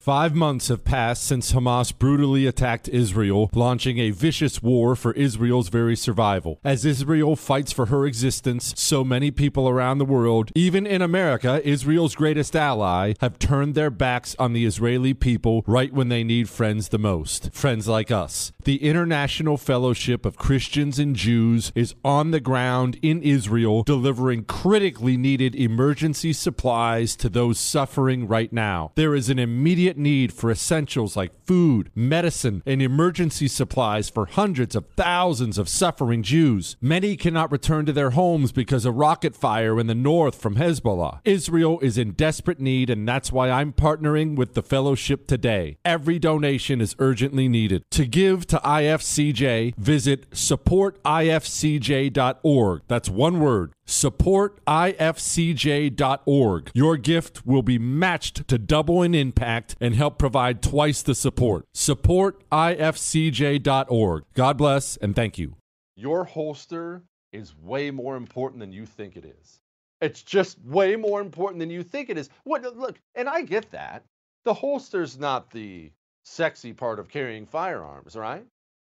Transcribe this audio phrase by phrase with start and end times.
[0.00, 5.68] Five months have passed since Hamas brutally attacked Israel, launching a vicious war for Israel's
[5.68, 6.58] very survival.
[6.64, 11.60] As Israel fights for her existence, so many people around the world, even in America,
[11.68, 16.48] Israel's greatest ally, have turned their backs on the Israeli people right when they need
[16.48, 17.52] friends the most.
[17.52, 18.52] Friends like us.
[18.64, 25.18] The International Fellowship of Christians and Jews is on the ground in Israel, delivering critically
[25.18, 28.92] needed emergency supplies to those suffering right now.
[28.94, 34.74] There is an immediate need for essentials like food, medicine, and emergency supplies for hundreds
[34.74, 36.76] of thousands of suffering Jews.
[36.80, 41.20] Many cannot return to their homes because of rocket fire in the north from Hezbollah.
[41.24, 45.76] Israel is in desperate need, and that's why I'm partnering with the fellowship today.
[45.84, 47.84] Every donation is urgently needed.
[47.90, 52.82] To give to IFCJ, visit supportifcj.org.
[52.88, 56.70] That's one word supportifcj.org.
[56.74, 61.66] Your gift will be matched to double in impact and help provide twice the support.
[61.74, 64.24] Support Supportifcj.org.
[64.34, 65.56] God bless and thank you.
[65.96, 67.02] Your holster
[67.32, 69.60] is way more important than you think it is.
[70.00, 72.30] It's just way more important than you think it is.
[72.44, 74.04] What look, and I get that.
[74.44, 75.90] The holster's not the
[76.24, 78.44] sexy part of carrying firearms, right?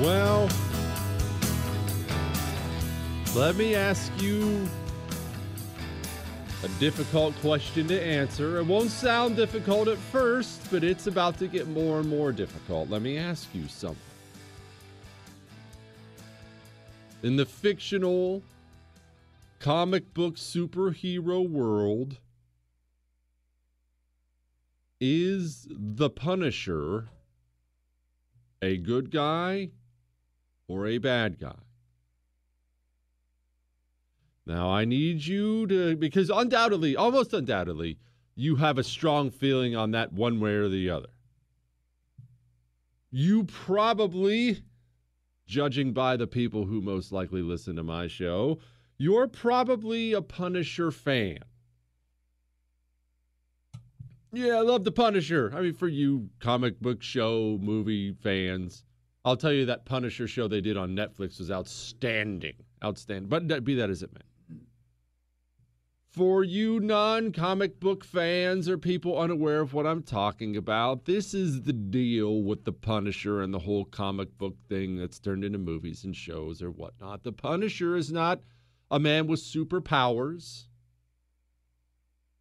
[0.00, 0.48] Well,
[3.36, 4.68] let me ask you
[6.64, 8.58] a difficult question to answer.
[8.58, 12.90] It won't sound difficult at first, but it's about to get more and more difficult.
[12.90, 13.98] Let me ask you something.
[17.22, 18.42] In the fictional
[19.60, 22.18] comic book superhero world,
[25.00, 27.08] is the Punisher
[28.62, 29.70] a good guy
[30.68, 31.54] or a bad guy?
[34.46, 37.98] Now, I need you to, because undoubtedly, almost undoubtedly,
[38.34, 41.08] you have a strong feeling on that one way or the other.
[43.10, 44.62] You probably,
[45.46, 48.58] judging by the people who most likely listen to my show,
[48.98, 51.38] you're probably a Punisher fan.
[54.32, 55.52] Yeah, I love the Punisher.
[55.54, 58.82] I mean, for you comic book show movie fans,
[59.24, 62.56] I'll tell you that Punisher show they did on Netflix was outstanding.
[62.84, 63.28] Outstanding.
[63.28, 64.20] But be that as it may.
[66.12, 71.34] For you non comic book fans or people unaware of what I'm talking about, this
[71.34, 75.58] is the deal with the Punisher and the whole comic book thing that's turned into
[75.58, 77.24] movies and shows or whatnot.
[77.24, 78.40] The Punisher is not
[78.92, 80.66] a man with superpowers,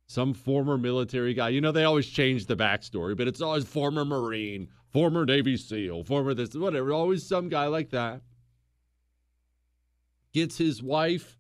[0.06, 1.50] some former military guy.
[1.50, 6.04] You know, they always change the backstory, but it's always former Marine, former Navy SEAL,
[6.04, 8.22] former this, whatever, always some guy like that.
[10.34, 11.38] Gets his wife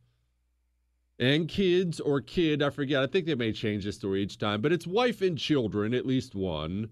[1.19, 3.01] and kids or kid, I forget.
[3.01, 6.05] I think they may change the story each time, but it's wife and children, at
[6.05, 6.89] least one.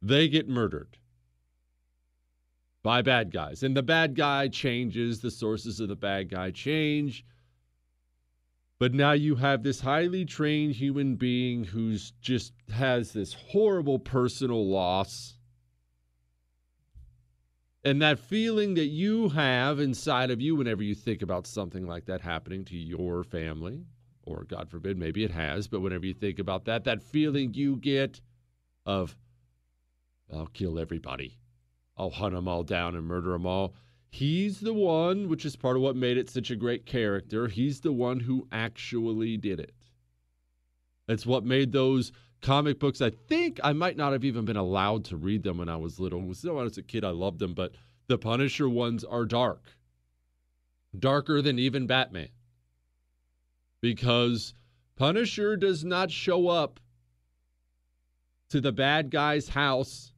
[0.00, 0.96] They get murdered
[2.82, 3.62] by bad guys.
[3.62, 7.24] And the bad guy changes, the sources of the bad guy change.
[8.78, 14.66] But now you have this highly trained human being who's just has this horrible personal
[14.66, 15.36] loss
[17.84, 22.04] and that feeling that you have inside of you whenever you think about something like
[22.06, 23.84] that happening to your family,
[24.22, 27.76] or God forbid, maybe it has, but whenever you think about that, that feeling you
[27.76, 28.20] get
[28.84, 29.16] of,
[30.32, 31.38] I'll kill everybody,
[31.96, 33.74] I'll hunt them all down and murder them all.
[34.10, 37.46] He's the one, which is part of what made it such a great character.
[37.46, 39.74] He's the one who actually did it.
[41.06, 43.00] That's what made those comic books.
[43.00, 46.00] I think I might not have even been allowed to read them when I was
[46.00, 46.20] little.
[46.20, 47.72] When I was a kid, I loved them, but
[48.06, 49.62] the Punisher ones are dark,
[50.98, 52.30] darker than even Batman,
[53.80, 54.54] because
[54.96, 56.80] Punisher does not show up
[58.50, 60.12] to the bad guy's house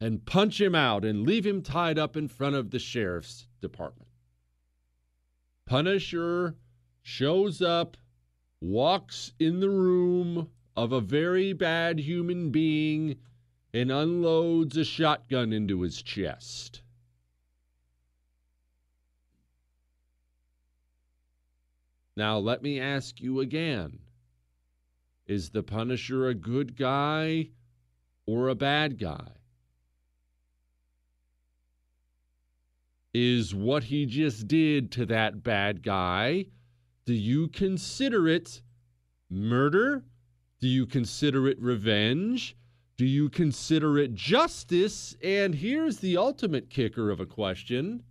[0.00, 4.08] and punch him out and leave him tied up in front of the sheriff's department.
[5.66, 6.56] Punisher
[7.02, 7.96] shows up,
[8.60, 13.16] walks in the room of a very bad human being
[13.72, 16.82] and unloads a shotgun into his chest.
[22.16, 23.98] Now, let me ask you again
[25.26, 27.48] Is the Punisher a good guy
[28.26, 29.28] or a bad guy?
[33.12, 36.46] Is what he just did to that bad guy,
[37.04, 38.62] do you consider it
[39.30, 40.04] murder
[40.64, 42.56] do you consider it revenge?
[42.96, 45.14] Do you consider it justice?
[45.22, 48.02] And here's the ultimate kicker of a question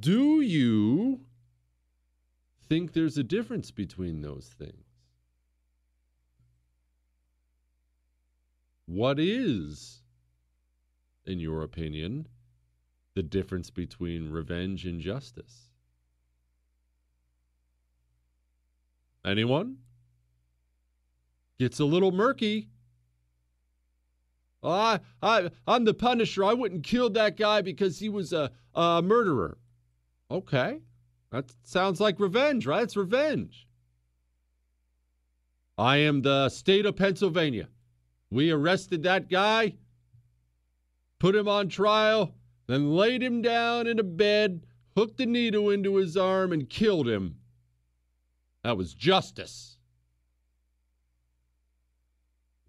[0.00, 1.22] Do you
[2.68, 4.84] think there's a difference between those things?
[8.84, 10.02] What is,
[11.24, 12.28] in your opinion,
[13.14, 15.70] the difference between revenge and justice?
[19.24, 19.78] Anyone?
[21.58, 22.68] Gets a little murky.
[24.62, 26.44] I, I, I'm the Punisher.
[26.44, 29.58] I wouldn't kill that guy because he was a, a murderer.
[30.30, 30.80] Okay.
[31.30, 32.82] That sounds like revenge, right?
[32.82, 33.66] It's revenge.
[35.76, 37.68] I am the state of Pennsylvania.
[38.30, 39.74] We arrested that guy,
[41.18, 42.34] put him on trial,
[42.66, 44.64] then laid him down in a bed,
[44.96, 47.36] hooked a needle into his arm, and killed him.
[48.62, 49.73] That was justice.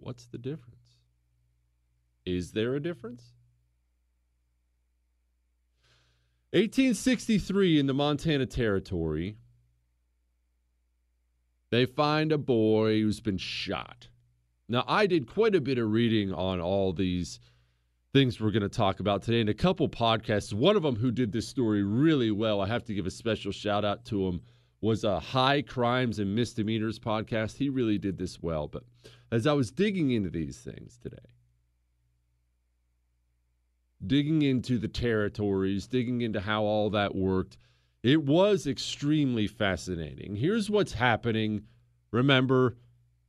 [0.06, 1.00] What's the difference?
[2.28, 3.24] Is there a difference?
[6.52, 9.38] 1863 in the Montana Territory,
[11.72, 14.10] they find a boy who's been shot.
[14.70, 17.40] Now, I did quite a bit of reading on all these
[18.14, 20.54] things we're going to talk about today in a couple podcasts.
[20.54, 23.52] One of them who did this story really well, I have to give a special
[23.52, 24.42] shout out to him,
[24.82, 27.58] was a High Crimes and Misdemeanors podcast.
[27.58, 28.68] He really did this well.
[28.68, 28.84] But
[29.36, 31.18] as I was digging into these things today,
[34.08, 37.58] digging into the territories, digging into how all that worked,
[38.02, 40.38] it was extremely fascinating.
[40.38, 41.64] Here's what's happening.
[42.12, 42.78] Remember,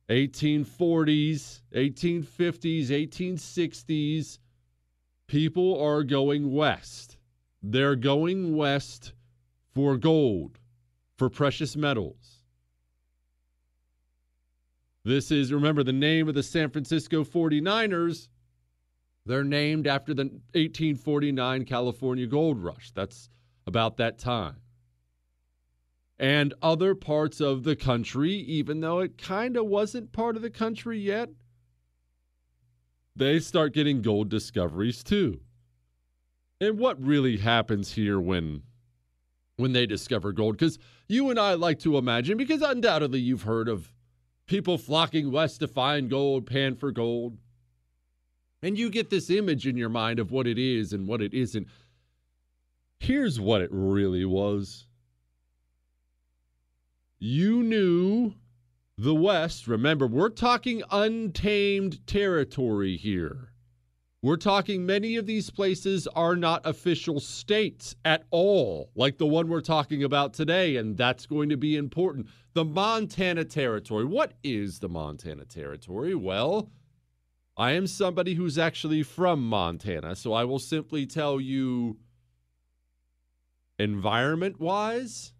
[0.07, 4.39] 1840s, 1850s, 1860s,
[5.27, 7.17] people are going west.
[7.61, 9.11] They're going west
[9.75, 10.57] for gold,
[11.17, 12.36] for precious metals.
[15.07, 18.27] This is, remember, the name of the San Francisco 49ers.
[19.25, 22.91] They're named after the 1849 California gold rush.
[22.91, 23.29] That's
[23.65, 24.57] about that time.
[26.19, 30.49] and other parts of the country, even though it kind of wasn't part of the
[30.49, 31.29] country yet,
[33.15, 35.39] they start getting gold discoveries too.
[36.59, 38.63] And what really happens here when
[39.57, 43.69] when they discover gold cuz you and I like to imagine because undoubtedly you've heard
[43.69, 43.93] of
[44.47, 47.37] people flocking west to find gold, pan for gold.
[48.63, 51.33] And you get this image in your mind of what it is and what it
[51.33, 51.67] isn't.
[52.99, 54.87] Here's what it really was.
[57.19, 58.33] You knew
[58.97, 63.51] the West, remember, we're talking untamed territory here.
[64.23, 69.47] We're talking many of these places are not official states at all, like the one
[69.47, 72.27] we're talking about today, and that's going to be important.
[72.53, 74.05] The Montana Territory.
[74.05, 76.15] What is the Montana Territory?
[76.15, 76.71] Well,
[77.55, 81.97] I am somebody who's actually from Montana, so I will simply tell you
[83.77, 85.33] environment wise,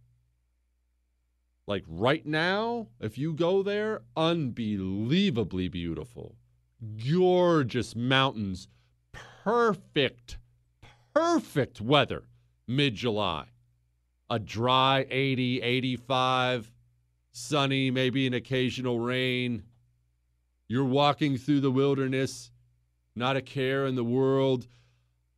[1.65, 6.35] like right now, if you go there, unbelievably beautiful.
[7.09, 8.67] Gorgeous mountains,
[9.43, 10.37] perfect,
[11.13, 12.23] perfect weather
[12.67, 13.45] mid July.
[14.29, 16.71] A dry 80, 85,
[17.31, 19.63] sunny, maybe an occasional rain.
[20.67, 22.51] You're walking through the wilderness,
[23.15, 24.67] not a care in the world,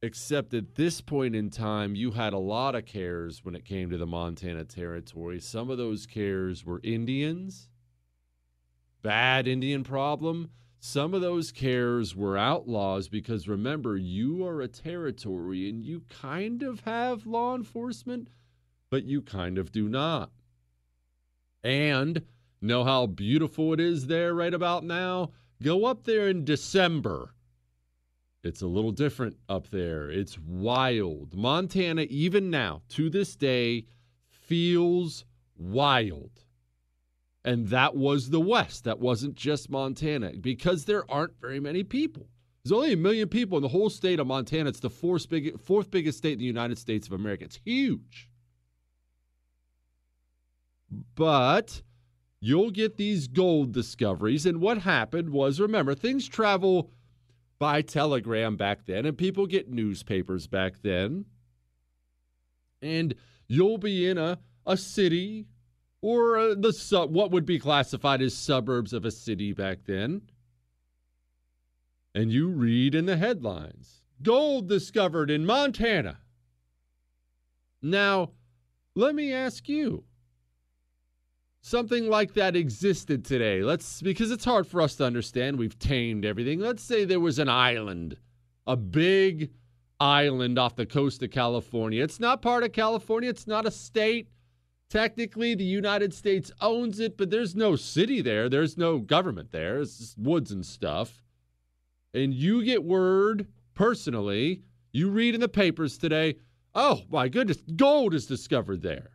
[0.01, 3.91] except at this point in time, you had a lot of cares when it came
[3.91, 5.39] to the Montana Territory.
[5.39, 7.69] Some of those cares were Indians,
[9.03, 10.49] bad Indian problem.
[10.79, 16.63] Some of those cares were outlaws because remember, you are a territory and you kind
[16.63, 18.29] of have law enforcement,
[18.89, 20.31] but you kind of do not.
[21.63, 22.23] And
[22.61, 25.31] Know how beautiful it is there right about now?
[25.63, 27.33] Go up there in December.
[28.43, 30.09] It's a little different up there.
[30.09, 31.35] It's wild.
[31.35, 33.85] Montana, even now, to this day,
[34.29, 35.23] feels
[35.57, 36.31] wild.
[37.45, 38.83] And that was the West.
[38.83, 42.27] That wasn't just Montana because there aren't very many people.
[42.63, 44.69] There's only a million people in the whole state of Montana.
[44.69, 47.45] It's the fourth, big, fourth biggest state in the United States of America.
[47.45, 48.29] It's huge.
[51.15, 51.81] But
[52.41, 54.45] you'll get these gold discoveries.
[54.45, 56.91] And what happened was remember, things travel
[57.59, 61.25] by telegram back then, and people get newspapers back then.
[62.81, 63.15] And
[63.47, 65.47] you'll be in a, a city
[66.01, 70.21] or uh, the what would be classified as suburbs of a city back then.
[72.15, 76.19] And you read in the headlines gold discovered in Montana.
[77.81, 78.31] Now,
[78.95, 80.03] let me ask you
[81.61, 85.57] something like that existed today, let's because it's hard for us to understand.
[85.57, 86.59] We've tamed everything.
[86.59, 88.17] Let's say there was an island,
[88.67, 89.51] a big
[89.99, 92.03] island off the coast of California.
[92.03, 94.29] It's not part of California, it's not a state.
[94.89, 98.49] Technically, the United States owns it, but there's no city there.
[98.49, 99.79] There's no government there.
[99.79, 101.21] It's just woods and stuff.
[102.13, 106.37] And you get word personally, you read in the papers today,
[106.73, 109.11] oh my goodness, gold is discovered there.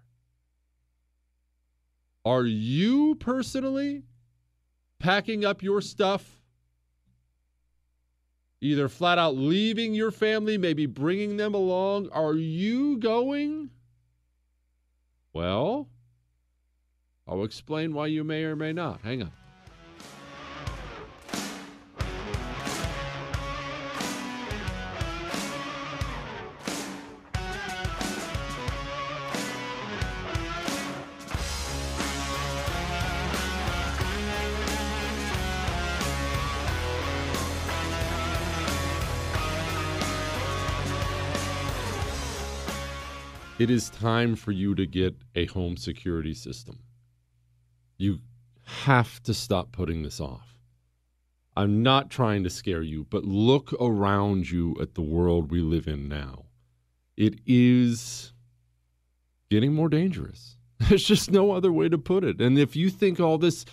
[2.24, 4.04] Are you personally
[5.00, 6.40] packing up your stuff?
[8.60, 12.08] Either flat out leaving your family, maybe bringing them along.
[12.10, 13.70] Are you going?
[15.34, 15.88] Well,
[17.26, 19.02] I'll explain why you may or may not.
[19.02, 19.32] Hang on.
[43.64, 46.80] It is time for you to get a home security system.
[47.96, 48.18] You
[48.64, 50.58] have to stop putting this off.
[51.56, 55.88] I'm not trying to scare you, but look around you at the world we live
[55.88, 56.44] in now.
[57.16, 58.34] It is
[59.48, 60.58] getting more dangerous.
[60.80, 62.42] There's just no other way to put it.
[62.42, 63.64] And if you think all this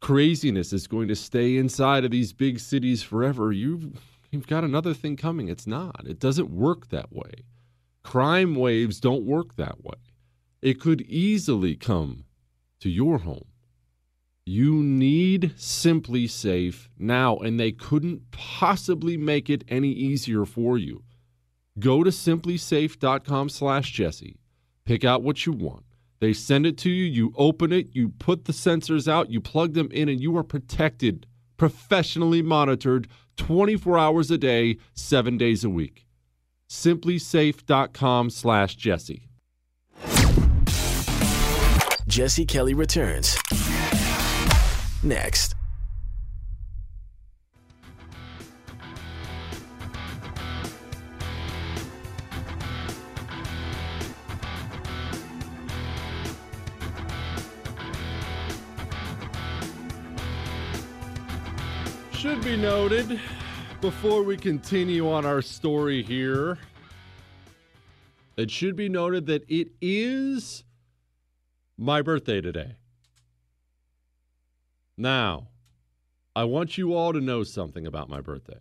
[0.00, 4.94] craziness is going to stay inside of these big cities forever, you've, you've got another
[4.94, 5.48] thing coming.
[5.48, 6.06] It's not.
[6.06, 7.46] It doesn't work that way.
[8.02, 9.98] Crime waves don't work that way.
[10.62, 12.24] It could easily come
[12.80, 13.46] to your home.
[14.44, 21.04] You need SimpliSafe now, and they couldn't possibly make it any easier for you.
[21.78, 24.36] Go to simplisafe.com slash Jesse.
[24.84, 25.84] Pick out what you want.
[26.20, 29.74] They send it to you, you open it, you put the sensors out, you plug
[29.74, 31.26] them in, and you are protected,
[31.56, 36.06] professionally monitored 24 hours a day, seven days a week
[36.70, 39.26] simplisafe.com slash Jesse.
[42.06, 43.36] Jesse Kelly returns
[45.02, 45.54] next.
[62.12, 63.18] Should be noted
[63.80, 66.58] before we continue on our story here.
[68.36, 70.64] It should be noted that it is
[71.78, 72.76] my birthday today.
[74.98, 75.48] Now,
[76.36, 78.58] I want you all to know something about my birthday.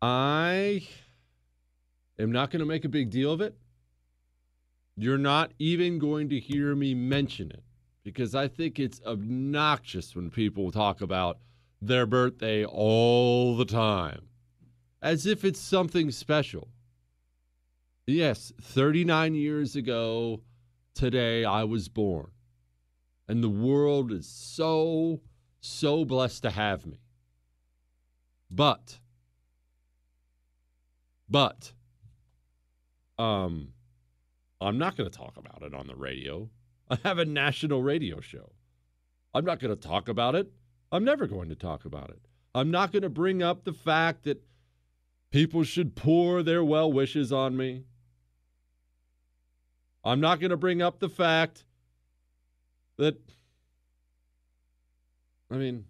[0.00, 0.86] I
[2.20, 3.56] am not going to make a big deal of it.
[4.96, 7.64] You're not even going to hear me mention it
[8.04, 11.38] because I think it's obnoxious when people talk about
[11.80, 14.28] their birthday all the time
[15.02, 16.68] as if it's something special.
[18.06, 20.40] Yes, 39 years ago
[20.94, 22.30] today, I was born.
[23.28, 25.20] And the world is so,
[25.60, 27.00] so blessed to have me.
[28.50, 28.98] But,
[31.28, 31.72] but,
[33.18, 33.74] um,
[34.60, 36.48] I'm not going to talk about it on the radio.
[36.90, 38.52] I have a national radio show.
[39.34, 40.50] I'm not going to talk about it.
[40.90, 42.20] I'm never going to talk about it.
[42.54, 44.42] I'm not going to bring up the fact that
[45.30, 47.84] people should pour their well wishes on me.
[50.04, 51.64] I'm not going to bring up the fact
[52.96, 53.18] that,
[55.50, 55.84] I mean,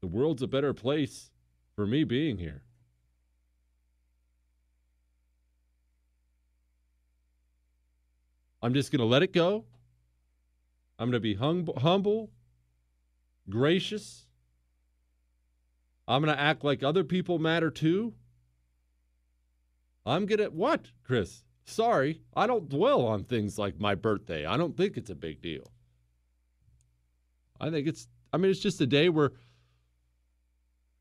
[0.00, 1.30] the world's a better place
[1.76, 2.62] for me being here.
[8.62, 9.64] I'm just going to let it go.
[10.98, 12.30] I'm going to be hum- humble,
[13.48, 14.26] gracious.
[16.08, 18.14] I'm going to act like other people matter too.
[20.04, 21.42] I'm going to, what, Chris?
[21.64, 24.46] Sorry, I don't dwell on things like my birthday.
[24.46, 25.72] I don't think it's a big deal.
[27.60, 29.32] I think it's, I mean, it's just a day where,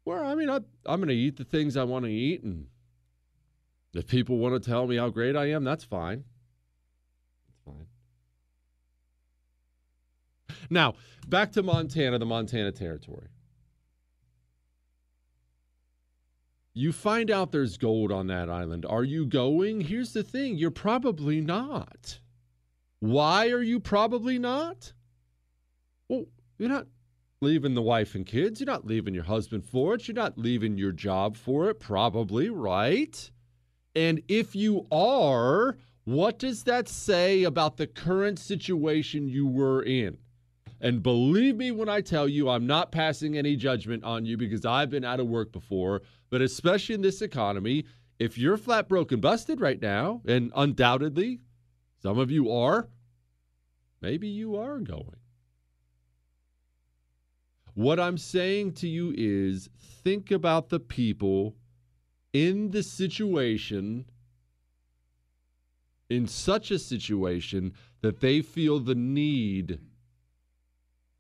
[0.06, 0.56] where, I mean, I,
[0.88, 2.42] I'm going to eat the things I want to eat.
[2.44, 2.66] And
[3.94, 6.24] if people want to tell me how great I am, that's fine.
[7.48, 7.88] That's fine.
[10.70, 10.96] Now,
[11.28, 13.28] back to Montana, the Montana Territory.
[16.74, 18.86] You find out there's gold on that island.
[18.86, 19.82] Are you going?
[19.82, 22.20] Here's the thing you're probably not.
[23.00, 24.92] Why are you probably not?
[26.10, 26.26] Well,
[26.58, 26.88] you're not
[27.40, 28.60] leaving the wife and kids.
[28.60, 30.08] You're not leaving your husband for it.
[30.08, 33.32] You're not leaving your job for it, probably, right?
[33.96, 40.18] And if you are, what does that say about the current situation you were in?
[40.86, 44.68] And believe me when I tell you, I'm not passing any judgment on you because
[44.68, 46.04] I've been out of work before.
[46.30, 47.86] But especially in this economy,
[48.20, 51.40] if you're flat broken busted right now, and undoubtedly
[52.04, 52.88] some of you are,
[54.00, 55.18] maybe you are going.
[57.74, 59.72] What I'm saying to you is
[60.04, 61.56] think about the people
[62.32, 64.06] in the situation,
[66.12, 69.80] in such a situation, that they feel the need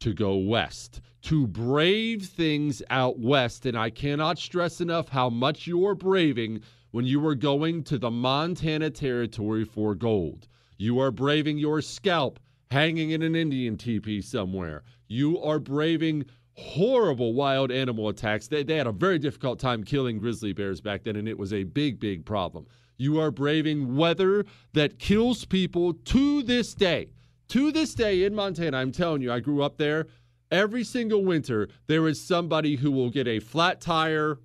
[0.05, 3.65] to go west, to brave things out west.
[3.65, 8.11] And I cannot stress enough how much you're braving when you are going to the
[8.11, 10.47] Montana Territory for gold.
[10.77, 12.39] You are braving your scalp
[12.69, 14.83] hanging in an Indian teepee somewhere.
[15.07, 18.47] You are braving horrible wild animal attacks.
[18.47, 21.51] They, they had a very difficult time killing grizzly bears back then, and it was
[21.51, 22.67] a big, big problem.
[22.97, 27.09] You are braving weather that kills people to this day.
[27.49, 30.07] To this day in Montana, I'm telling you, I grew up there.
[30.51, 34.39] Every single winter, there is somebody who will get a flat tire,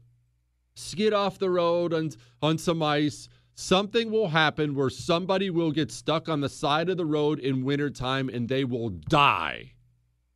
[0.74, 2.10] skid off the road on,
[2.42, 3.28] on some ice.
[3.54, 7.64] Something will happen where somebody will get stuck on the side of the road in
[7.64, 9.72] wintertime and they will die.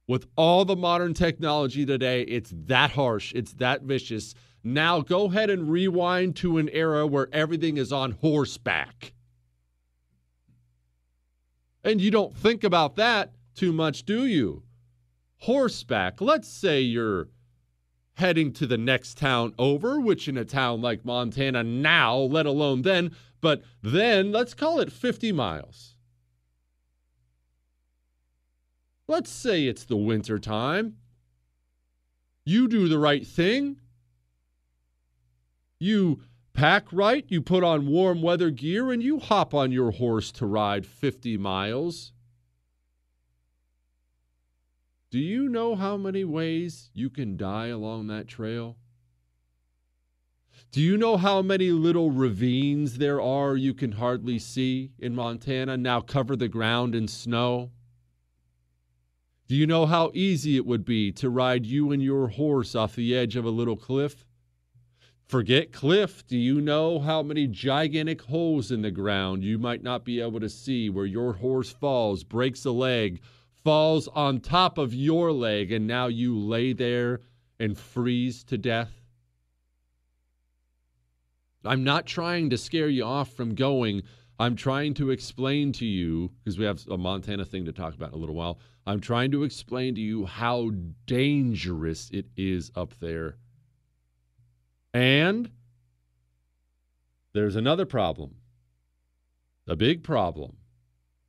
[0.06, 4.34] With all the modern technology today, it's that harsh, it's that vicious.
[4.62, 9.13] Now go ahead and rewind to an era where everything is on horseback.
[11.84, 14.62] And you don't think about that too much, do you?
[15.40, 16.20] Horseback.
[16.20, 17.28] Let's say you're
[18.14, 22.82] heading to the next town over, which in a town like Montana now, let alone
[22.82, 25.94] then, but then let's call it 50 miles.
[29.06, 30.96] Let's say it's the winter time.
[32.46, 33.76] You do the right thing.
[35.78, 36.20] You
[36.54, 40.46] pack right, you put on warm weather gear, and you hop on your horse to
[40.46, 42.12] ride 50 miles.
[45.10, 48.76] Do you know how many ways you can die along that trail?
[50.72, 55.76] Do you know how many little ravines there are you can hardly see in Montana
[55.76, 57.70] now cover the ground in snow?
[59.46, 62.96] Do you know how easy it would be to ride you and your horse off
[62.96, 64.26] the edge of a little cliff?
[65.26, 66.26] Forget cliff.
[66.26, 70.38] Do you know how many gigantic holes in the ground you might not be able
[70.40, 73.20] to see where your horse falls, breaks a leg,
[73.64, 77.20] falls on top of your leg, and now you lay there
[77.58, 78.92] and freeze to death?
[81.64, 84.02] I'm not trying to scare you off from going.
[84.38, 88.10] I'm trying to explain to you, because we have a Montana thing to talk about
[88.10, 88.58] in a little while.
[88.86, 90.72] I'm trying to explain to you how
[91.06, 93.38] dangerous it is up there.
[94.94, 95.50] And
[97.32, 98.36] there's another problem,
[99.66, 100.56] a big problem,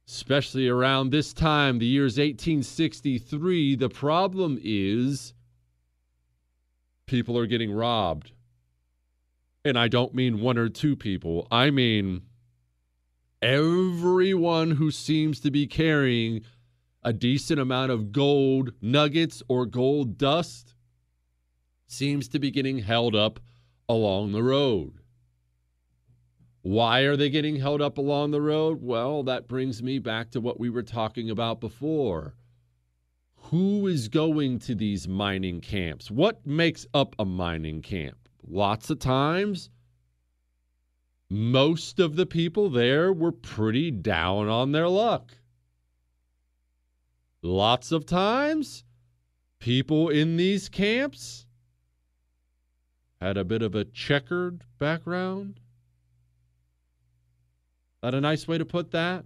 [0.08, 3.76] especially around this time, the year's 1863.
[3.76, 5.34] The problem is
[7.08, 8.32] people are getting robbed.
[9.66, 12.22] And I don't mean one or two people, I mean
[13.42, 16.42] everyone who seems to be carrying
[17.04, 20.76] a decent amount of gold nuggets or gold dust
[21.88, 23.40] seems to be getting held up
[23.88, 24.94] along the road.
[26.62, 28.80] Why are they getting held up along the road?
[28.82, 32.36] Well, that brings me back to what we were talking about before.
[33.50, 36.10] Who is going to these mining camps?
[36.10, 38.18] What makes up a mining camp?
[38.48, 39.70] lots of times,
[41.30, 45.34] most of the people there were pretty down on their luck.
[47.42, 48.84] Lots of times,
[49.60, 51.45] people in these camps
[53.26, 55.60] had a bit of a checkered background.
[58.04, 59.26] That a nice way to put that?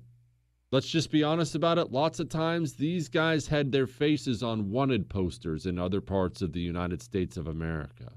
[0.72, 1.92] Let's just be honest about it.
[1.92, 6.54] Lots of times, these guys had their faces on wanted posters in other parts of
[6.54, 8.14] the United States of America.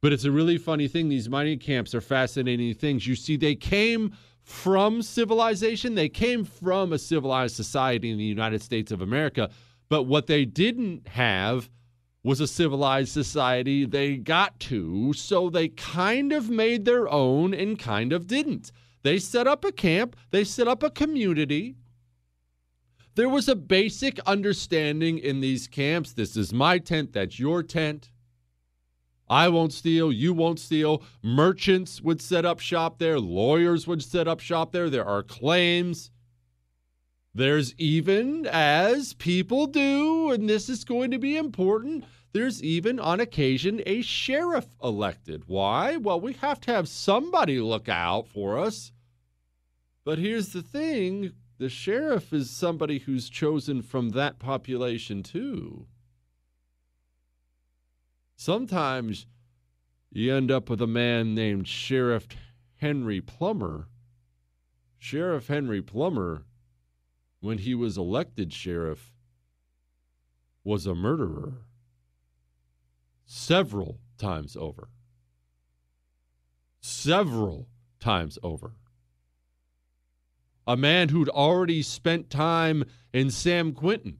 [0.00, 1.08] But it's a really funny thing.
[1.08, 3.06] These mining camps are fascinating things.
[3.06, 8.60] You see, they came from civilization, they came from a civilized society in the United
[8.60, 9.50] States of America.
[9.92, 11.68] But what they didn't have
[12.24, 15.12] was a civilized society they got to.
[15.12, 18.72] So they kind of made their own and kind of didn't.
[19.02, 21.76] They set up a camp, they set up a community.
[23.16, 28.12] There was a basic understanding in these camps this is my tent, that's your tent.
[29.28, 31.02] I won't steal, you won't steal.
[31.22, 34.88] Merchants would set up shop there, lawyers would set up shop there.
[34.88, 36.10] There are claims.
[37.34, 43.20] There's even, as people do, and this is going to be important, there's even on
[43.20, 45.44] occasion a sheriff elected.
[45.46, 45.96] Why?
[45.96, 48.92] Well, we have to have somebody look out for us.
[50.04, 55.86] But here's the thing the sheriff is somebody who's chosen from that population, too
[58.42, 59.24] sometimes
[60.10, 62.26] you end up with a man named Sheriff
[62.76, 63.86] Henry Plummer.
[64.98, 66.44] Sheriff Henry Plummer,
[67.42, 69.12] when he was elected sheriff,
[70.64, 71.66] was a murderer
[73.26, 74.88] several times over.
[76.80, 77.68] Several
[78.00, 78.72] times over.
[80.66, 84.18] A man who'd already spent time in San Quentin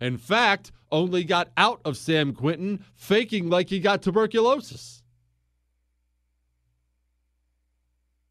[0.00, 5.02] in fact, only got out of San Quentin faking like he got tuberculosis.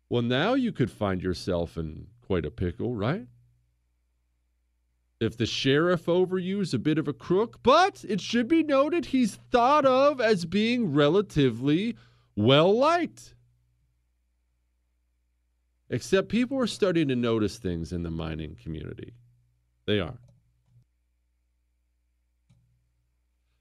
[0.10, 3.28] Well, now you could find yourself in quite a pickle, right?
[5.20, 8.62] If the sheriff over you is a bit of a crook, but it should be
[8.62, 11.96] noted he's thought of as being relatively
[12.36, 13.34] well liked.
[15.90, 19.14] Except people are starting to notice things in the mining community.
[19.86, 20.20] They are.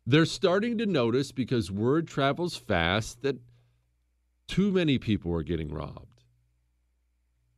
[0.06, 3.36] They're starting to notice because word travels fast that
[4.46, 6.15] too many people are getting robbed.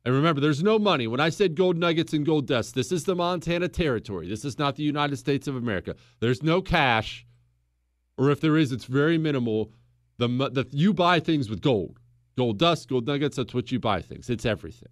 [0.09, 1.05] And remember, there's no money.
[1.05, 4.27] When I said gold nuggets and gold dust, this is the Montana Territory.
[4.27, 5.95] This is not the United States of America.
[6.19, 7.27] There's no cash,
[8.17, 9.71] or if there is, it's very minimal.
[10.17, 11.99] The, the you buy things with gold,
[12.35, 13.37] gold dust, gold nuggets.
[13.37, 14.31] That's what you buy things.
[14.31, 14.89] It's everything.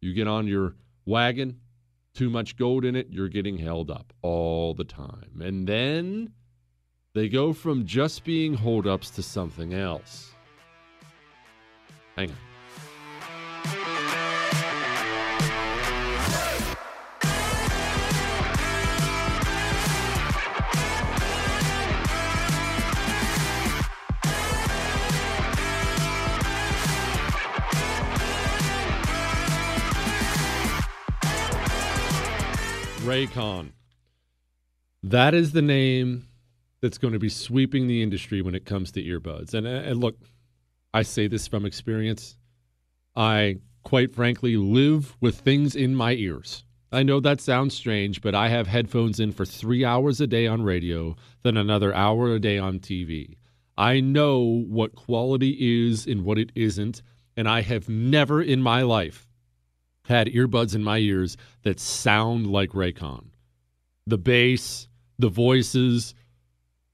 [0.00, 1.58] You get on your wagon,
[2.14, 5.40] too much gold in it, you're getting held up all the time.
[5.42, 6.30] And then
[7.12, 10.30] they go from just being holdups to something else.
[12.14, 12.53] Hang on.
[33.04, 33.72] Raycon.
[35.02, 36.26] That is the name
[36.80, 39.52] that's going to be sweeping the industry when it comes to earbuds.
[39.52, 40.16] And, uh, and look,
[40.94, 42.38] I say this from experience.
[43.14, 46.64] I quite frankly live with things in my ears.
[46.90, 50.46] I know that sounds strange, but I have headphones in for three hours a day
[50.46, 53.36] on radio, then another hour a day on TV.
[53.76, 57.02] I know what quality is and what it isn't,
[57.36, 59.28] and I have never in my life
[60.04, 63.26] had earbuds in my ears that sound like Raycon.
[64.06, 64.88] The bass,
[65.18, 66.14] the voices,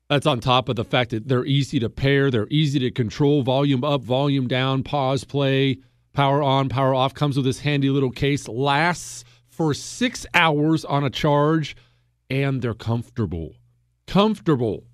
[0.09, 3.42] that's on top of the fact that they're easy to pair, they're easy to control,
[3.42, 5.79] volume up, volume down, pause, play,
[6.12, 11.05] power on, power off, comes with this handy little case, lasts for six hours on
[11.05, 11.77] a charge,
[12.29, 13.55] and they're comfortable.
[14.07, 14.85] Comfortable.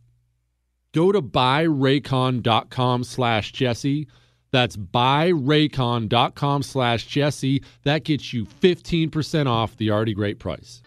[0.92, 4.09] Go to buyraycon.com slash Jesse.
[4.57, 7.62] That's buyraycon.com slash Jesse.
[7.83, 10.81] That gets you 15% off the already great price.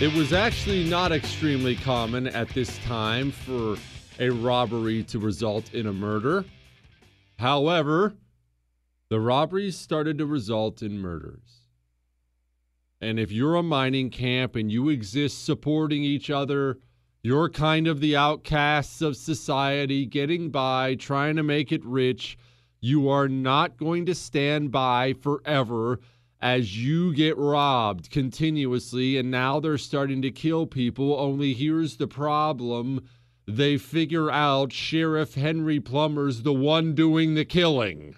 [0.00, 3.76] It was actually not extremely common at this time for
[4.18, 6.46] a robbery to result in a murder.
[7.38, 8.14] However,
[9.10, 11.66] the robberies started to result in murders.
[13.02, 16.78] And if you're a mining camp and you exist supporting each other,
[17.22, 22.38] you're kind of the outcasts of society, getting by, trying to make it rich.
[22.80, 26.00] You are not going to stand by forever
[26.40, 31.18] as you get robbed continuously and now they're starting to kill people.
[31.18, 33.06] Only here's the problem
[33.46, 38.14] they figure out Sheriff Henry Plummer's the one doing the killing.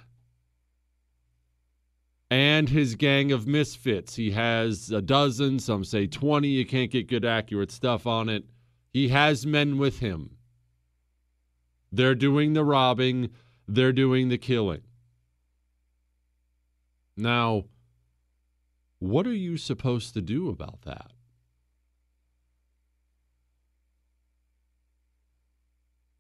[2.31, 4.17] And his gang of misfits.
[4.17, 6.49] He has a dozen, some say 20.
[6.49, 8.45] You can't get good, accurate stuff on it.
[8.91, 10.37] He has men with him.
[11.91, 13.31] They're doing the robbing,
[13.69, 14.81] they're doing the killing.
[17.19, 17.65] Now,
[19.03, 21.11] what are you supposed to do about that?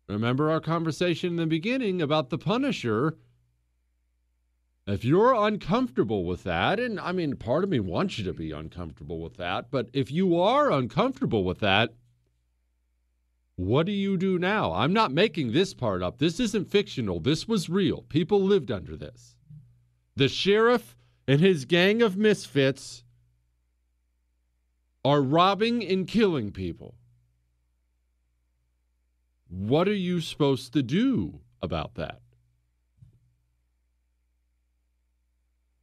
[0.08, 3.16] Remember our conversation in the beginning about the Punisher?
[4.84, 8.50] If you're uncomfortable with that, and I mean, part of me wants you to be
[8.50, 11.94] uncomfortable with that, but if you are uncomfortable with that,
[13.54, 14.72] what do you do now?
[14.72, 16.18] I'm not making this part up.
[16.18, 17.20] This isn't fictional.
[17.20, 18.02] This was real.
[18.08, 19.36] People lived under this.
[20.16, 23.04] The sheriff and his gang of misfits
[25.04, 26.94] are robbing and killing people.
[29.48, 32.20] What are you supposed to do about that?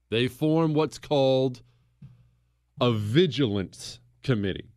[0.10, 1.62] They form what's called
[2.82, 4.71] a vigilance committee.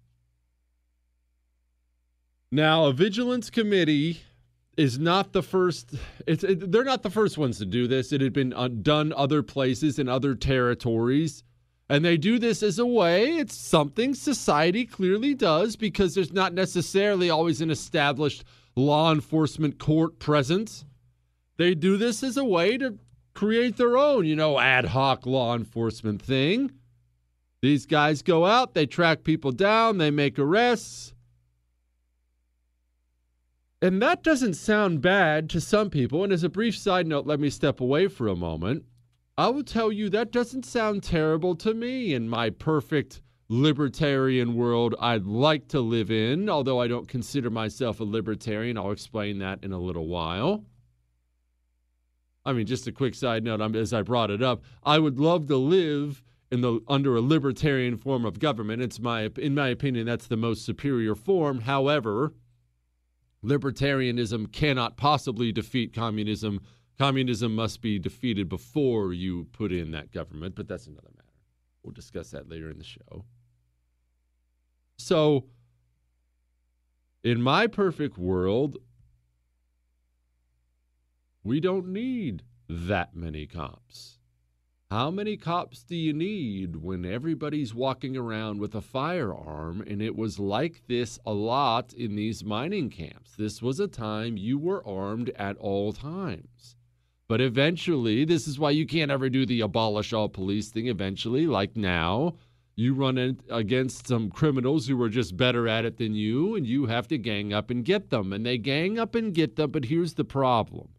[2.50, 4.20] Now, a vigilance committee
[4.76, 5.94] is not the first
[6.26, 8.12] it's it, they're not the first ones to do this.
[8.12, 11.44] It had been uh, done other places in other territories.
[11.88, 16.54] And they do this as a way it's something society clearly does because there's not
[16.54, 18.44] necessarily always an established
[18.76, 20.86] law enforcement court presence.
[21.58, 22.98] They do this as a way to
[23.34, 26.70] create their own you know ad hoc law enforcement thing.
[27.60, 31.12] These guys go out they track people down they make arrests
[33.82, 36.22] and that doesn't sound bad to some people.
[36.22, 38.84] And as a brief side note, let me step away for a moment.
[39.36, 44.94] I will tell you that doesn't sound terrible to me in my perfect libertarian world
[45.00, 48.78] I'd like to live in, although I don't consider myself a libertarian.
[48.78, 50.64] I'll explain that in a little while.
[52.44, 55.48] I mean, just a quick side note, as I brought it up, I would love
[55.48, 58.82] to live in the under a libertarian form of government.
[58.82, 61.62] It's my in my opinion that's the most superior form.
[61.62, 62.34] However,
[63.44, 66.60] libertarianism cannot possibly defeat communism.
[66.98, 71.28] Communism must be defeated before you put in that government, but that's another matter.
[71.82, 73.24] We'll discuss that later in the show.
[74.96, 75.46] So,
[77.24, 78.76] in my perfect world,
[81.42, 84.18] we don't need that many cops.
[84.92, 89.82] How many cops do you need when everybody's walking around with a firearm?
[89.86, 93.30] And it was like this a lot in these mining camps.
[93.38, 96.76] This was a time you were armed at all times.
[97.26, 100.88] But eventually, this is why you can't ever do the abolish all police thing.
[100.88, 102.34] Eventually, like now,
[102.76, 106.84] you run against some criminals who are just better at it than you, and you
[106.84, 108.30] have to gang up and get them.
[108.30, 110.90] And they gang up and get them, but here's the problem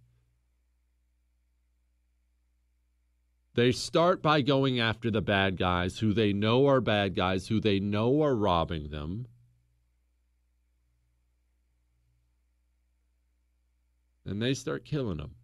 [3.55, 7.59] They start by going after the bad guys who they know are bad guys, who
[7.59, 9.27] they know are robbing them.
[14.25, 15.35] And they start killing them.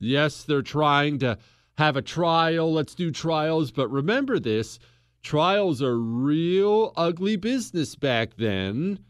[0.00, 1.38] Yes, they're trying to
[1.76, 2.72] have a trial.
[2.72, 3.70] Let's do trials.
[3.70, 4.78] But remember this
[5.22, 9.00] trials are real ugly business back then.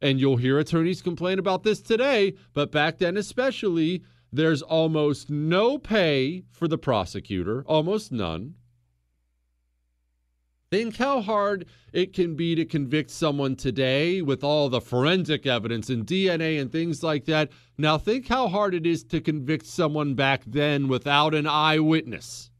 [0.00, 5.78] And you'll hear attorneys complain about this today, but back then especially, there's almost no
[5.78, 8.54] pay for the prosecutor, almost none.
[10.70, 15.90] Think how hard it can be to convict someone today with all the forensic evidence
[15.90, 17.50] and DNA and things like that.
[17.76, 22.50] Now, think how hard it is to convict someone back then without an eyewitness.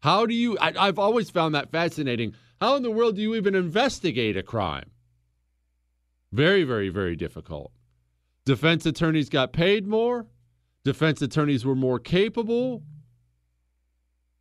[0.00, 0.56] How do you?
[0.58, 2.34] I, have always found that fascinating.
[2.62, 4.90] How in the world do you even investigate a crime?
[6.32, 7.72] Very, very, very difficult.
[8.46, 10.26] Defense attorneys got paid more,
[10.88, 12.82] defense attorneys were more capable.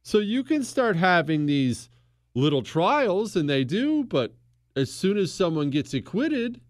[0.02, 1.90] So you can start having these
[2.36, 4.34] little trials, and they do, but
[4.74, 6.62] as soon as someone gets acquitted,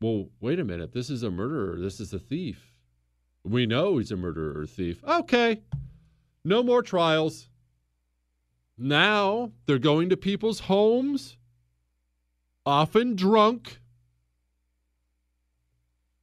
[0.00, 2.72] well, wait a minute, this is a murderer, this is a thief.
[3.44, 5.04] We know he's a murderer or thief.
[5.04, 5.62] Okay,
[6.44, 7.48] no more trials.
[8.76, 11.36] Now they're going to people's homes
[12.66, 13.78] often drunk,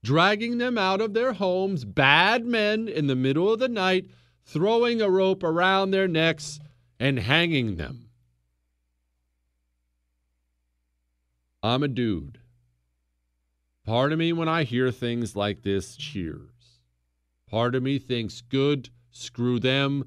[0.05, 4.05] dragging them out of their homes, bad men in the middle of the night,
[4.45, 6.59] throwing a rope around their necks
[6.99, 8.07] and hanging them.
[11.63, 12.37] I'm a dude.
[13.83, 16.79] Part of me, when I hear things like this, cheers.
[17.49, 20.05] Part of me thinks, good, screw them.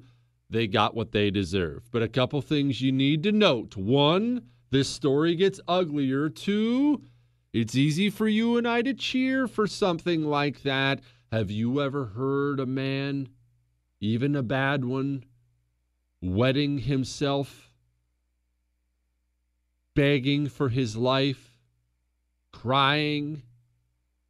[0.49, 1.83] They got what they deserve.
[1.91, 3.75] But a couple things you need to note.
[3.75, 6.29] One, this story gets uglier.
[6.29, 7.01] Two,
[7.51, 11.01] it's easy for you and I to cheer for something like that.
[11.31, 13.29] Have you ever heard a man,
[13.99, 15.23] even a bad one,
[16.21, 17.71] wetting himself,
[19.95, 21.57] begging for his life,
[22.51, 23.43] crying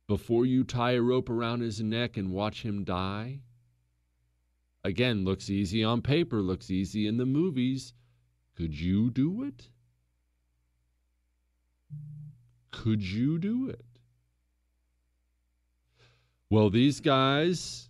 [0.08, 3.42] before you tie a rope around his neck and watch him die?
[4.84, 7.94] Again, looks easy on paper, looks easy in the movies.
[8.56, 9.70] Could you do it?
[12.72, 13.84] Could you do it?
[16.50, 17.90] Well, these guys,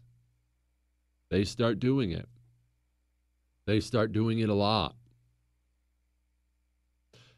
[1.29, 2.27] they start doing it.
[3.65, 4.95] They start doing it a lot.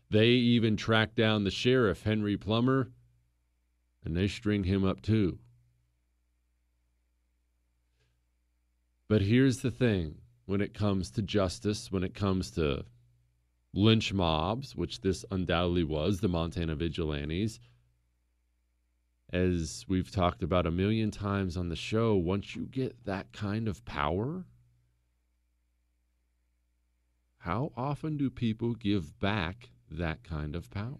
[0.09, 2.89] They even track down the sheriff, Henry Plummer,
[4.03, 5.39] and they string him up too.
[9.07, 12.85] But here's the thing when it comes to justice, when it comes to
[13.73, 17.59] lynch mobs, which this undoubtedly was, the Montana vigilantes.
[19.31, 23.67] As we've talked about a million times on the show, once you get that kind
[23.67, 24.45] of power,
[27.37, 30.99] how often do people give back that kind of power?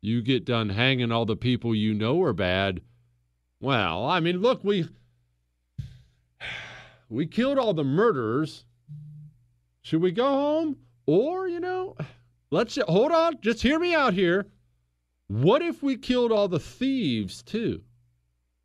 [0.00, 2.80] You get done hanging all the people you know are bad.
[3.60, 4.88] Well, I mean, look, we
[7.10, 8.64] we killed all the murderers
[9.86, 10.78] should we go home?
[11.06, 11.96] Or, you know,
[12.50, 14.46] let's hold on, just hear me out here.
[15.28, 17.82] What if we killed all the thieves too?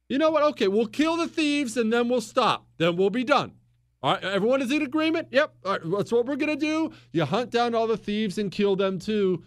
[0.09, 0.41] You know what?
[0.41, 2.65] Okay, we'll kill the thieves and then we'll stop.
[2.79, 3.51] Then we'll be done.
[4.01, 5.27] All right, everyone is in agreement?
[5.29, 6.91] Yep, that's what we're going to do.
[7.13, 9.43] You hunt down all the thieves and kill them too.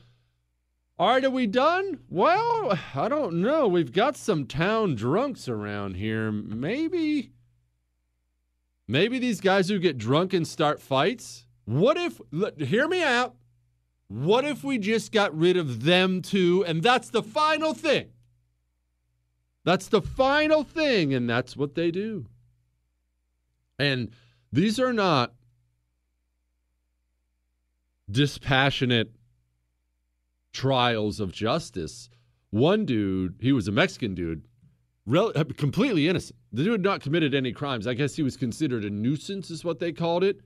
[0.96, 1.98] All right, are we done?
[2.08, 3.66] Well, I don't know.
[3.66, 6.30] We've got some town drunks around here.
[6.30, 7.32] Maybe.
[8.86, 12.20] Maybe these guys who get drunk and start fights, what if,
[12.58, 13.34] hear me out,
[14.08, 16.64] what if we just got rid of them too?
[16.66, 18.10] And that's the final thing.
[19.64, 21.14] That's the final thing.
[21.14, 22.26] And that's what they do.
[23.78, 24.10] And
[24.52, 25.32] these are not
[28.10, 29.10] dispassionate
[30.52, 32.08] trials of justice.
[32.50, 34.44] One dude, he was a Mexican dude,
[35.56, 36.38] completely innocent.
[36.52, 37.86] The dude had not committed any crimes.
[37.86, 40.40] I guess he was considered a nuisance, is what they called it.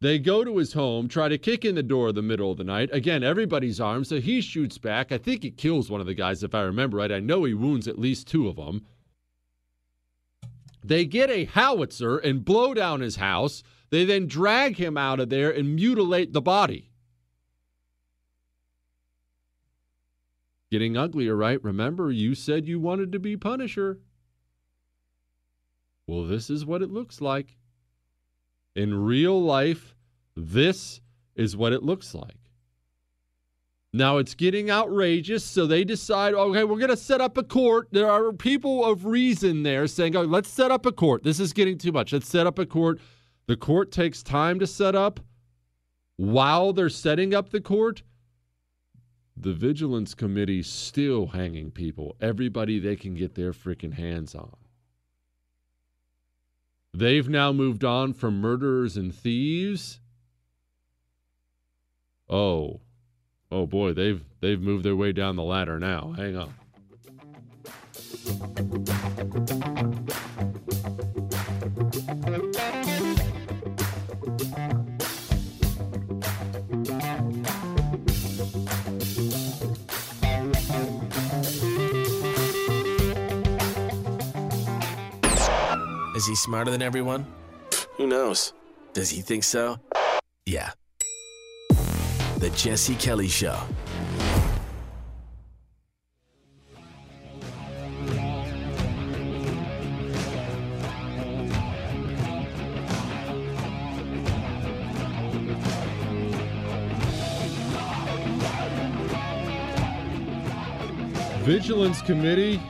[0.00, 2.58] They go to his home, try to kick in the door in the middle of
[2.58, 2.88] the night.
[2.92, 5.10] Again, everybody's armed, so he shoots back.
[5.10, 7.10] I think he kills one of the guys, if I remember right.
[7.10, 8.86] I know he wounds at least two of them.
[10.84, 13.64] They get a howitzer and blow down his house.
[13.90, 16.90] They then drag him out of there and mutilate the body.
[20.70, 21.62] Getting uglier, right?
[21.64, 23.98] Remember, you said you wanted to be Punisher.
[26.06, 27.57] Well, this is what it looks like.
[28.78, 29.96] In real life,
[30.36, 31.00] this
[31.34, 32.36] is what it looks like.
[33.92, 37.88] Now it's getting outrageous, so they decide, okay, we're going to set up a court.
[37.90, 41.24] There are people of reason there saying, oh, let's set up a court.
[41.24, 42.12] This is getting too much.
[42.12, 43.00] Let's set up a court.
[43.48, 45.18] The court takes time to set up.
[46.16, 48.04] While they're setting up the court,
[49.36, 54.54] the Vigilance Committee still hanging people, everybody they can get their freaking hands on.
[56.98, 60.00] They've now moved on from murderers and thieves.
[62.28, 62.80] Oh,
[63.52, 66.14] oh boy, they've they've moved their way down the ladder now.
[66.16, 66.52] Hang on.
[86.28, 87.26] He smarter than everyone?
[87.96, 88.52] Who knows?
[88.92, 89.78] Does he think so?
[90.46, 90.70] Yeah.
[92.38, 93.58] The Jesse Kelly Show.
[111.44, 112.60] Vigilance Committee.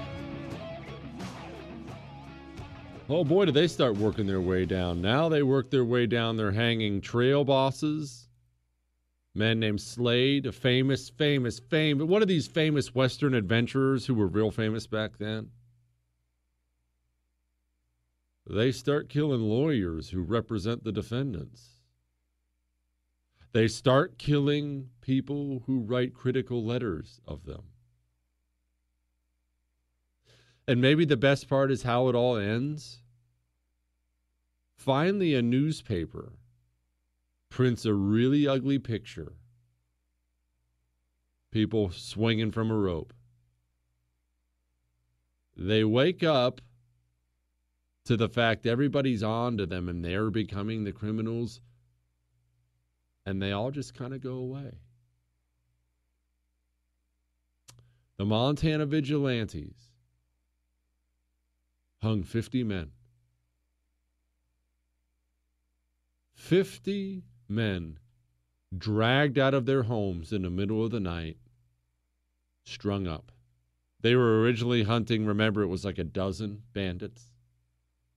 [3.11, 5.01] Oh boy, do they start working their way down.
[5.01, 6.37] Now they work their way down.
[6.37, 8.29] They're hanging trail bosses.
[9.35, 14.27] Man named Slade, a famous, famous, famous, one of these famous Western adventurers who were
[14.27, 15.51] real famous back then.
[18.51, 21.81] They start killing lawyers who represent the defendants.
[23.53, 27.63] They start killing people who write critical letters of them.
[30.69, 32.99] And maybe the best part is how it all ends.
[34.77, 36.35] Finally, a newspaper
[37.49, 39.33] prints a really ugly picture
[41.51, 43.15] people swinging from a rope.
[45.57, 46.61] They wake up
[48.05, 51.63] to the fact everybody's on to them and they're becoming the criminals,
[53.25, 54.73] and they all just kind of go away.
[58.19, 59.88] The Montana vigilantes
[62.03, 62.91] hung 50 men.
[66.35, 67.99] 50 men
[68.77, 71.37] dragged out of their homes in the middle of the night,
[72.65, 73.33] strung up.
[74.01, 77.33] They were originally hunting, remember, it was like a dozen bandits.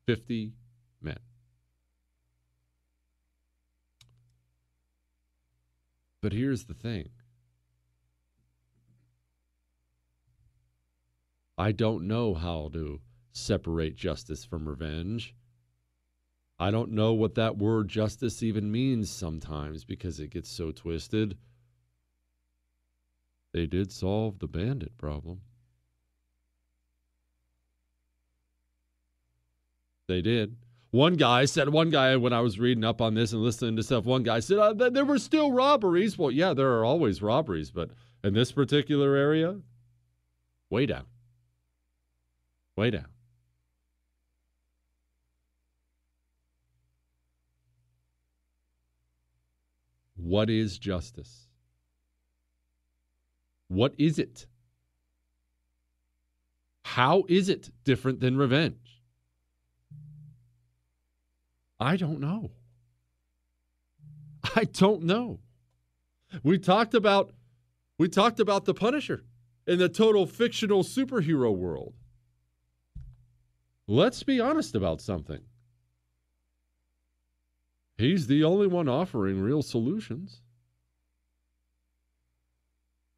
[0.05, 0.53] 50
[1.01, 1.17] men.
[6.21, 7.09] But here's the thing
[11.57, 13.01] I don't know how to
[13.31, 15.35] separate justice from revenge.
[16.59, 21.37] I don't know what that word justice even means sometimes because it gets so twisted.
[23.53, 25.41] They did solve the bandit problem.
[30.07, 30.57] They did.
[30.91, 33.83] One guy said, one guy, when I was reading up on this and listening to
[33.83, 36.17] stuff, one guy said, uh, there were still robberies.
[36.17, 37.91] Well, yeah, there are always robberies, but
[38.23, 39.61] in this particular area,
[40.69, 41.05] way down.
[42.75, 43.07] Way down.
[50.21, 51.47] What is justice?
[53.67, 54.45] What is it?
[56.83, 59.01] How is it different than revenge?
[61.79, 62.51] I don't know.
[64.55, 65.39] I don't know.
[66.43, 67.33] We talked about
[67.97, 69.23] we talked about the Punisher
[69.65, 71.93] in the total fictional superhero world.
[73.87, 75.41] Let's be honest about something.
[78.01, 80.41] He's the only one offering real solutions.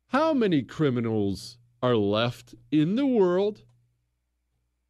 [0.07, 3.63] How many criminals are left in the world?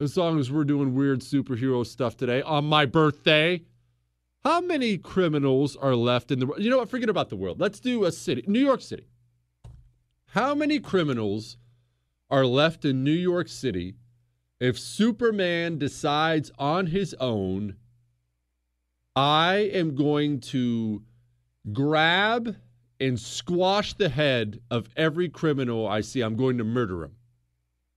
[0.02, 3.62] As long as we're doing weird superhero stuff today on my birthday.
[4.44, 6.64] How many criminals are left in the world?
[6.64, 6.89] You know what?
[6.89, 7.60] Forget about the world.
[7.60, 9.08] Let's do a city, New York City.
[10.30, 11.58] How many criminals
[12.32, 13.94] are left in New York City
[14.60, 17.76] if Superman decides on his own
[19.16, 21.03] I am going to
[21.72, 22.55] grab
[22.99, 26.22] and squash the head of every criminal I see.
[26.22, 27.16] I'm going to murder him.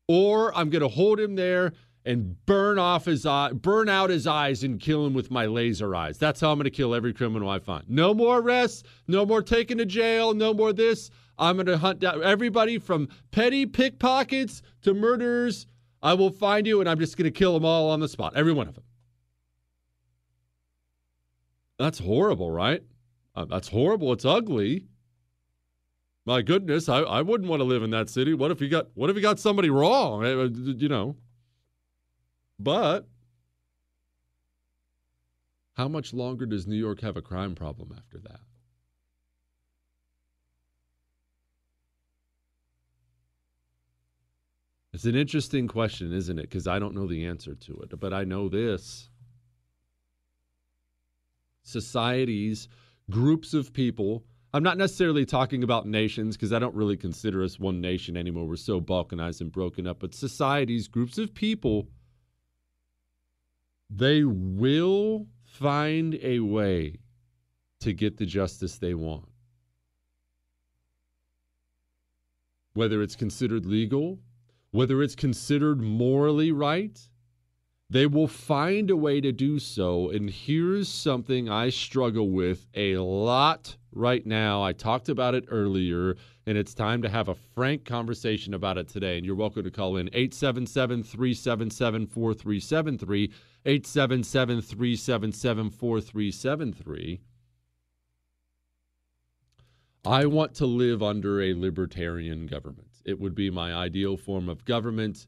[0.08, 1.72] Or I'm going to hold him there
[2.04, 5.94] and burn off his eye, burn out his eyes and kill him with my laser
[5.94, 6.18] eyes.
[6.18, 7.88] That's how I'm going to kill every criminal I find.
[7.88, 11.10] No more arrests, no more taken to jail, no more this.
[11.38, 15.66] I'm going to hunt down everybody from petty pickpockets to murderers.
[16.02, 18.34] I will find you and I'm just going to kill them all on the spot,
[18.36, 18.84] every one of them.
[21.78, 22.82] That's horrible, right?
[23.34, 24.12] Uh, that's horrible.
[24.12, 24.86] It's ugly.
[26.24, 28.34] My goodness, I, I wouldn't want to live in that city.
[28.34, 30.24] What if you got what if you got somebody wrong?
[30.24, 31.16] Eh, uh, You know.
[32.58, 33.06] But
[35.74, 38.40] how much longer does New York have a crime problem after that?
[44.92, 46.42] It's an interesting question, isn't it?
[46.42, 49.10] Because I don't know the answer to it, but I know this.
[51.66, 52.68] Societies,
[53.10, 57.58] groups of people, I'm not necessarily talking about nations because I don't really consider us
[57.58, 58.46] one nation anymore.
[58.46, 61.88] We're so balkanized and broken up, but societies, groups of people,
[63.90, 67.00] they will find a way
[67.80, 69.28] to get the justice they want.
[72.74, 74.20] Whether it's considered legal,
[74.70, 76.98] whether it's considered morally right,
[77.88, 80.10] they will find a way to do so.
[80.10, 84.62] And here's something I struggle with a lot right now.
[84.62, 86.16] I talked about it earlier,
[86.46, 89.16] and it's time to have a frank conversation about it today.
[89.16, 93.32] And you're welcome to call in 877 377 4373.
[93.64, 97.20] 877 377 4373.
[100.04, 102.90] I want to live under a libertarian government.
[103.04, 105.26] It would be my ideal form of government.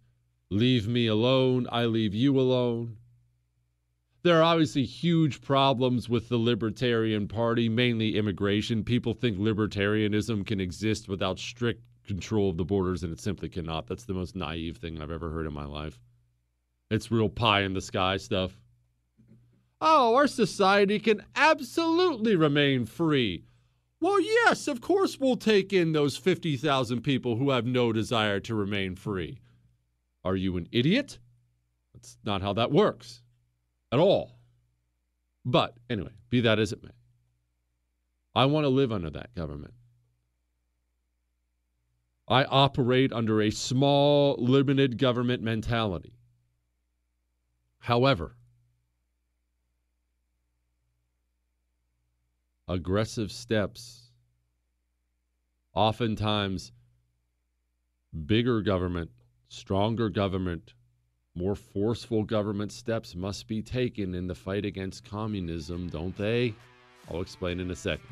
[0.51, 2.97] Leave me alone, I leave you alone.
[4.23, 8.83] There are obviously huge problems with the Libertarian Party, mainly immigration.
[8.83, 13.87] People think libertarianism can exist without strict control of the borders, and it simply cannot.
[13.87, 16.01] That's the most naive thing I've ever heard in my life.
[16.91, 18.59] It's real pie in the sky stuff.
[19.81, 23.45] Oh, our society can absolutely remain free.
[24.01, 28.55] Well, yes, of course we'll take in those 50,000 people who have no desire to
[28.55, 29.41] remain free.
[30.29, 31.19] Are you an idiot?
[31.95, 33.23] That's not how that works
[33.91, 34.37] at all.
[35.43, 36.91] But anyway, be that as it may,
[38.35, 39.73] I want to live under that government.
[42.29, 46.13] I operate under a small, limited government mentality.
[47.79, 48.37] However,
[52.69, 54.11] aggressive steps,
[55.73, 56.73] oftentimes
[58.27, 59.11] bigger government,
[59.49, 60.75] stronger government,
[61.35, 66.55] more forceful government steps must be taken in the fight against communism, don't they?
[67.11, 68.09] I'll explain in a second.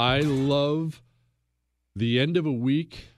[0.00, 1.02] I love
[1.94, 3.08] the end of a week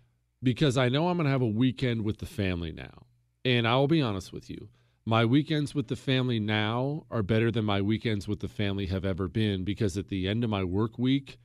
[0.42, 3.06] because I know I'm going to have a weekend with the family now.
[3.44, 4.68] And I will be honest with you,
[5.06, 9.04] my weekends with the family now are better than my weekends with the family have
[9.04, 11.38] ever been because at the end of my work week,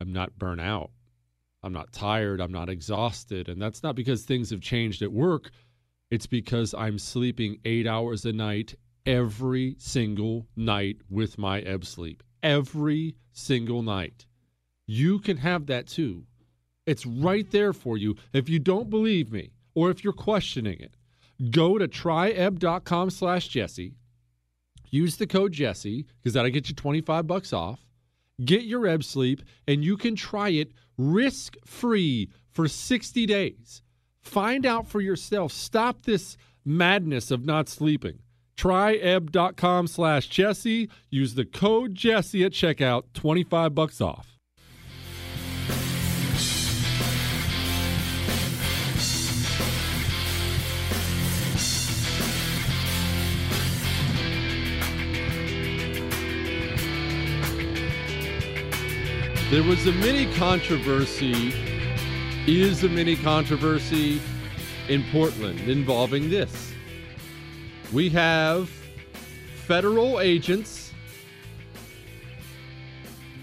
[0.00, 0.92] I'm not burnt out.
[1.62, 2.40] I'm not tired.
[2.40, 3.50] I'm not exhausted.
[3.50, 5.50] And that's not because things have changed at work.
[6.10, 12.22] It's because I'm sleeping eight hours a night every single night with my ebb sleep.
[12.42, 14.24] Every single night.
[14.90, 16.24] You can have that too.
[16.86, 18.16] It's right there for you.
[18.32, 20.94] If you don't believe me or if you're questioning it,
[21.50, 23.94] go to tryebb.com slash Jesse.
[24.90, 27.80] Use the code Jesse because that'll get you 25 bucks off.
[28.42, 33.82] Get your ebb sleep and you can try it risk free for 60 days.
[34.22, 35.52] Find out for yourself.
[35.52, 38.20] Stop this madness of not sleeping.
[38.56, 40.88] Tryebb.com slash Jesse.
[41.10, 44.37] Use the code Jesse at checkout, 25 bucks off.
[59.50, 61.54] There was a mini controversy,
[62.46, 64.20] is a mini controversy
[64.90, 66.74] in Portland involving this.
[67.90, 68.68] We have
[69.64, 70.92] federal agents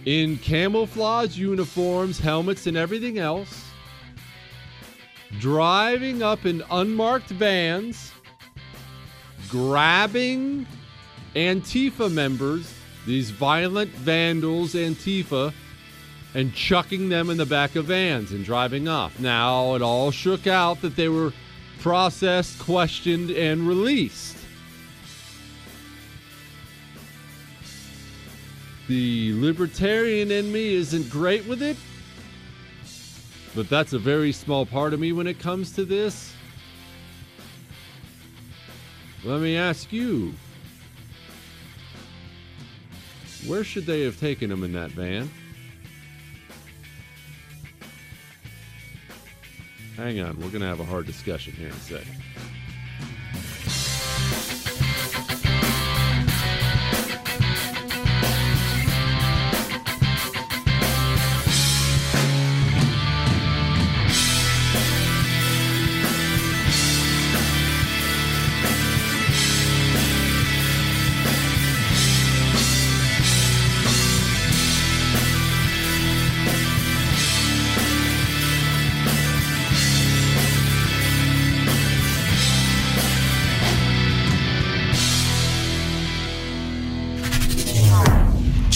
[0.05, 3.65] in camouflage uniforms, helmets, and everything else
[5.39, 8.11] driving up in unmarked vans,
[9.49, 10.67] grabbing
[11.35, 12.71] Antifa members,
[13.07, 15.51] these violent vandals, Antifa
[16.35, 19.17] and chucking them in the back of vans and driving off.
[19.21, 21.31] Now, it all shook out that they were
[21.79, 24.37] processed, questioned, and released.
[28.89, 31.77] The libertarian in me isn't great with it,
[33.55, 36.33] but that's a very small part of me when it comes to this.
[39.23, 40.33] Let me ask you
[43.47, 45.29] Where should they have taken him in that van?
[49.97, 52.11] Hang on, we're going to have a hard discussion here in a second.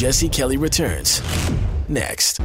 [0.10, 1.22] Jesse Kelly returns
[1.88, 2.40] next.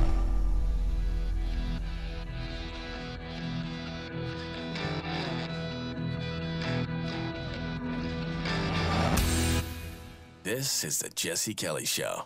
[10.43, 12.25] This is the Jesse Kelly Show.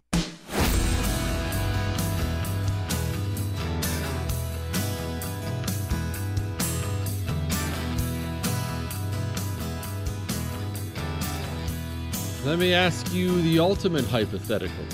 [12.45, 14.85] Let me ask you the ultimate hypothetical.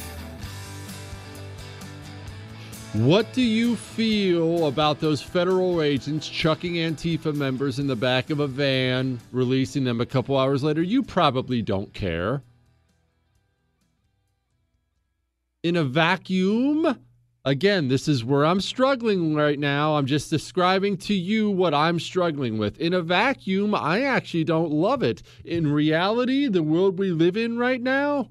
[2.94, 8.38] What do you feel about those federal agents chucking Antifa members in the back of
[8.38, 10.80] a van, releasing them a couple hours later?
[10.80, 12.44] You probably don't care.
[15.64, 16.96] In a vacuum,
[17.44, 19.96] again, this is where I'm struggling right now.
[19.96, 22.78] I'm just describing to you what I'm struggling with.
[22.78, 25.20] In a vacuum, I actually don't love it.
[25.44, 28.30] In reality, the world we live in right now,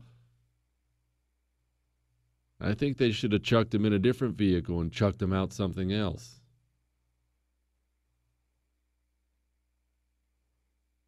[2.63, 5.51] I think they should have chucked him in a different vehicle and chucked him out
[5.51, 6.39] something else.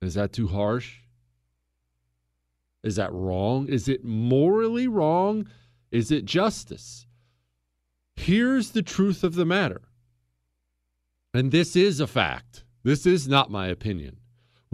[0.01, 0.97] Is that too harsh?
[2.83, 3.67] Is that wrong?
[3.67, 5.47] Is it morally wrong?
[5.91, 7.07] Is it justice?
[8.17, 9.81] Here's the truth of the matter.
[11.33, 12.65] And this is a fact.
[12.83, 14.17] This is not my opinion.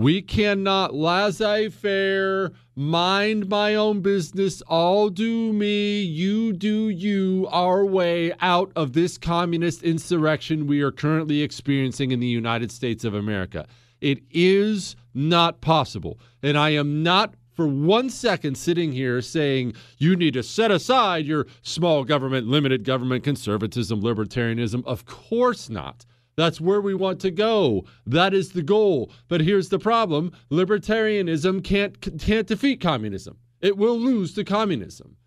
[0.01, 7.85] We cannot laissez faire, mind my own business, all do me, you do you, our
[7.85, 13.13] way out of this communist insurrection we are currently experiencing in the United States of
[13.13, 13.67] America.
[13.99, 16.19] It is not possible.
[16.41, 21.27] And I am not for one second sitting here saying you need to set aside
[21.27, 24.83] your small government, limited government, conservatism, libertarianism.
[24.83, 26.07] Of course not.
[26.41, 27.85] That's where we want to go.
[28.07, 29.11] That is the goal.
[29.27, 35.17] But here's the problem libertarianism can't, can't defeat communism, it will lose to communism.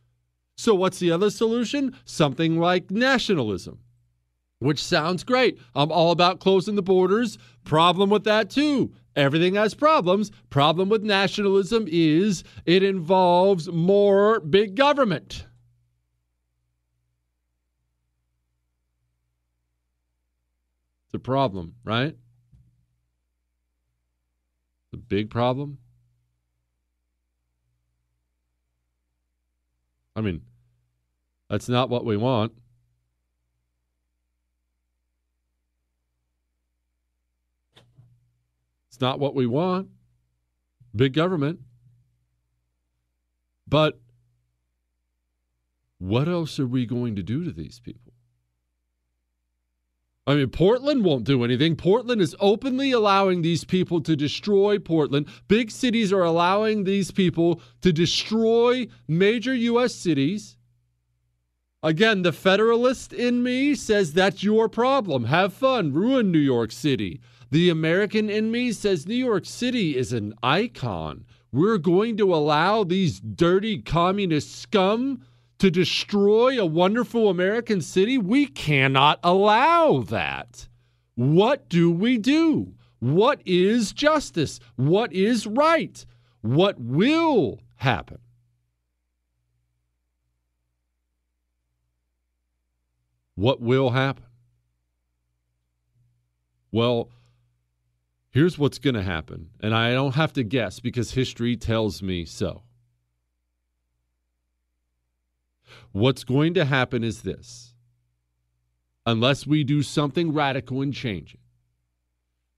[0.57, 1.95] So, what's the other solution?
[2.05, 3.79] Something like nationalism,
[4.59, 5.57] which sounds great.
[5.77, 7.39] I'm all about closing the borders.
[7.63, 8.93] Problem with that, too.
[9.15, 10.33] Everything has problems.
[10.51, 15.47] Problem with nationalism is it involves more big government.
[21.15, 22.17] A problem, right?
[24.91, 25.79] The big problem.
[30.17, 30.43] I mean,
[31.49, 32.53] that's not what we want.
[38.89, 39.89] It's not what we want.
[40.97, 41.61] Big government.
[43.69, 44.01] But
[45.99, 48.04] what else are we going to do to these people?
[50.27, 51.77] I mean, Portland won't do anything.
[51.77, 55.27] Portland is openly allowing these people to destroy Portland.
[55.49, 59.95] Big cities are allowing these people to destroy major U.S.
[59.95, 60.57] cities.
[61.83, 65.25] Again, the federalist in me says that's your problem.
[65.25, 67.21] Have fun, ruin New York City.
[67.51, 71.27] The American in me says New York City is an icon.
[71.53, 75.23] We're going to allow these dirty communist scum
[75.59, 78.19] to destroy a wonderful American city?
[78.19, 80.69] We cannot allow that.
[81.15, 82.75] What do we do?
[82.99, 84.61] What is justice?
[84.77, 86.05] What is right?
[86.41, 88.19] What will happen?
[93.35, 94.25] What will happen?
[96.71, 97.11] Well,
[98.31, 99.51] here's what's going to happen.
[99.61, 102.63] And I don't have to guess because history tells me so.
[105.93, 107.75] What's going to happen is this
[109.07, 111.41] unless we do something radical and change it,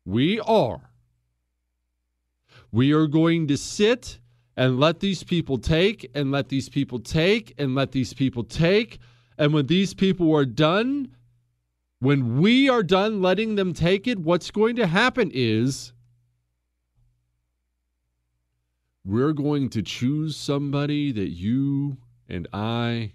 [0.05, 0.91] we are.
[2.71, 4.19] We are going to sit
[4.57, 8.99] and let these people take and let these people take and let these people take.
[9.39, 11.14] And when these people are done,
[11.99, 15.93] when we are done letting them take it, what's going to happen is
[19.05, 21.99] we're going to choose somebody that you
[22.29, 23.12] and I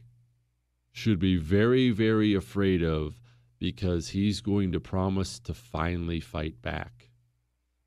[0.91, 3.19] should be very, very afraid of
[3.59, 7.09] because he's going to promise to finally fight back.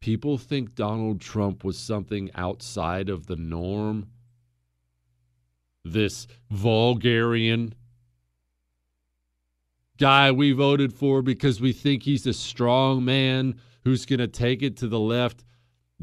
[0.01, 4.07] People think Donald Trump was something outside of the norm.
[5.85, 7.75] This vulgarian
[9.99, 14.63] guy we voted for because we think he's a strong man who's going to take
[14.63, 15.45] it to the left.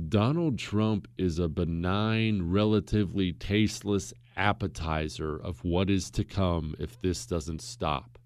[0.10, 7.26] Donald Trump is a benign, relatively tasteless appetizer of what is to come if this
[7.28, 8.18] doesn't stop.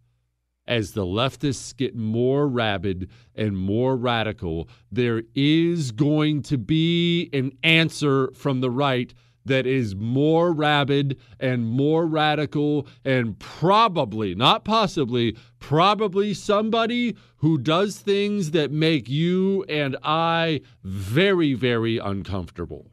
[0.65, 7.51] As the leftists get more rabid and more radical, there is going to be an
[7.61, 9.13] answer from the right
[9.45, 17.99] that is more rabid and more radical, and probably, not possibly, probably somebody who does
[17.99, 22.89] things that make you and I very, very uncomfortable.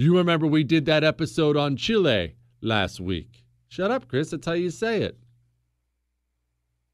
[0.00, 3.42] You remember we did that episode on Chile last week.
[3.66, 4.30] Shut up, Chris.
[4.30, 5.18] That's how you say it.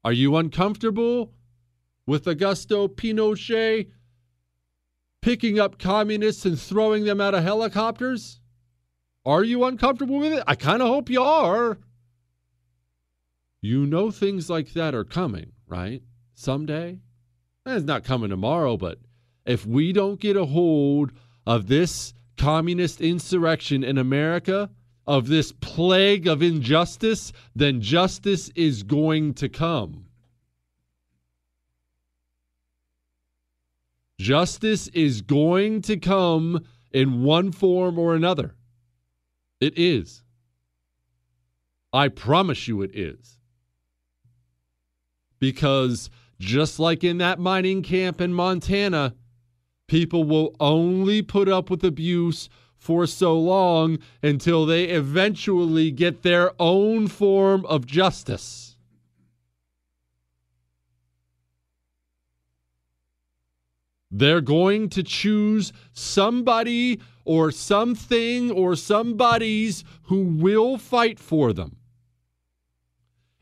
[0.03, 1.31] Are you uncomfortable
[2.07, 3.91] with Augusto Pinochet
[5.21, 8.39] picking up communists and throwing them out of helicopters?
[9.23, 10.43] Are you uncomfortable with it?
[10.47, 11.77] I kind of hope you are.
[13.61, 16.01] You know things like that are coming, right?
[16.33, 17.01] Someday?
[17.67, 18.97] Eh, it's not coming tomorrow, but
[19.45, 21.11] if we don't get a hold
[21.45, 24.69] of this communist insurrection in America,
[25.07, 30.05] of this plague of injustice, then justice is going to come.
[34.19, 38.55] Justice is going to come in one form or another.
[39.59, 40.23] It is.
[41.91, 43.37] I promise you it is.
[45.39, 46.09] Because
[46.39, 49.13] just like in that mining camp in Montana,
[49.87, 56.51] people will only put up with abuse for so long until they eventually get their
[56.59, 58.77] own form of justice.
[64.11, 71.77] They're going to choose somebody or something or somebodies who will fight for them.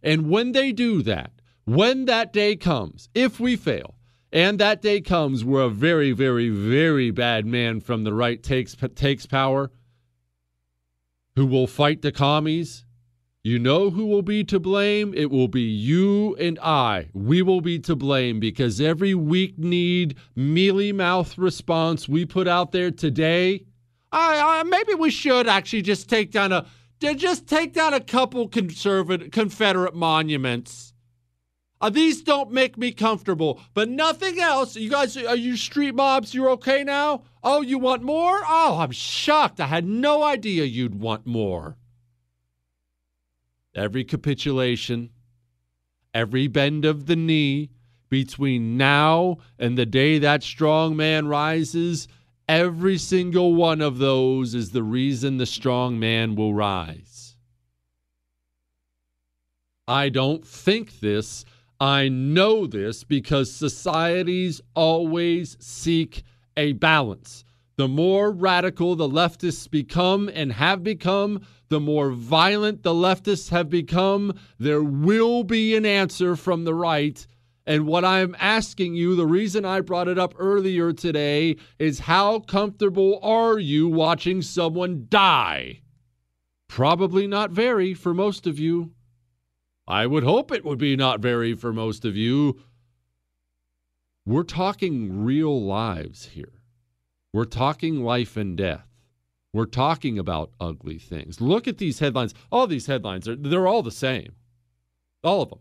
[0.02, 1.32] And when they do that,
[1.66, 3.96] when that day comes, if we fail,
[4.34, 8.76] and that day comes where a very, very, very bad man from the right takes
[8.96, 9.72] takes power,
[11.36, 12.84] who will fight the commies.
[13.44, 15.14] You know who will be to blame?
[15.16, 17.10] It will be you and I.
[17.14, 22.72] We will be to blame because every weak need, mealy mouth response we put out
[22.72, 23.66] there today,
[24.12, 26.66] I, I maybe we should actually just take down a
[27.00, 30.93] just take down a couple conservative Confederate monuments
[31.84, 34.78] uh, these don't make me comfortable, but nothing else.
[34.78, 36.34] You guys, are you street mobs?
[36.34, 37.24] You're okay now?
[37.44, 38.40] Oh, you want more?
[38.48, 39.60] Oh, I'm shocked.
[39.60, 41.76] I had no idea you'd want more.
[43.76, 45.10] Every capitulation,
[46.14, 47.70] every bend of the knee
[48.10, 52.08] between now and the day that strong man rises,
[52.48, 57.36] every single one of those is the reason the strong man will rise.
[59.86, 61.44] I don't think this.
[61.80, 66.24] I know this because societies always seek
[66.56, 67.44] a balance.
[67.76, 73.70] The more radical the leftists become and have become, the more violent the leftists have
[73.70, 77.26] become, there will be an answer from the right.
[77.66, 82.40] And what I'm asking you, the reason I brought it up earlier today, is how
[82.40, 85.82] comfortable are you watching someone die?
[86.68, 88.92] Probably not very for most of you.
[89.88, 92.60] I would hope it would be not very for most of you.
[94.26, 96.62] We're talking real lives here.
[97.34, 98.88] We're talking life and death.
[99.52, 101.42] We're talking about ugly things.
[101.42, 102.34] Look at these headlines.
[102.52, 104.34] All these headlines are they're all the same.
[105.24, 105.60] All of them.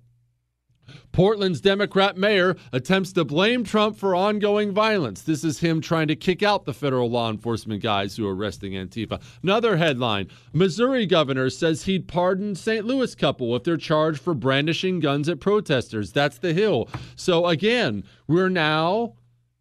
[1.13, 5.23] Portland's Democrat mayor attempts to blame Trump for ongoing violence.
[5.23, 8.73] This is him trying to kick out the federal law enforcement guys who are arresting
[8.73, 9.21] Antifa.
[9.43, 12.85] Another headline Missouri governor says he'd pardon St.
[12.85, 16.13] Louis couple if they're charged for brandishing guns at protesters.
[16.13, 16.89] That's the Hill.
[17.17, 19.15] So again, we're now,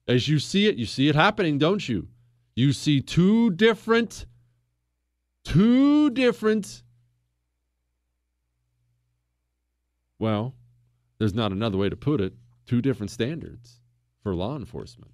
[0.07, 2.07] as you see it, you see it happening, don't you?
[2.55, 4.25] You see two different,
[5.43, 6.83] two different,
[10.19, 10.53] well,
[11.21, 12.33] there's not another way to put it,
[12.65, 13.79] two different standards
[14.23, 15.11] for law enforcement.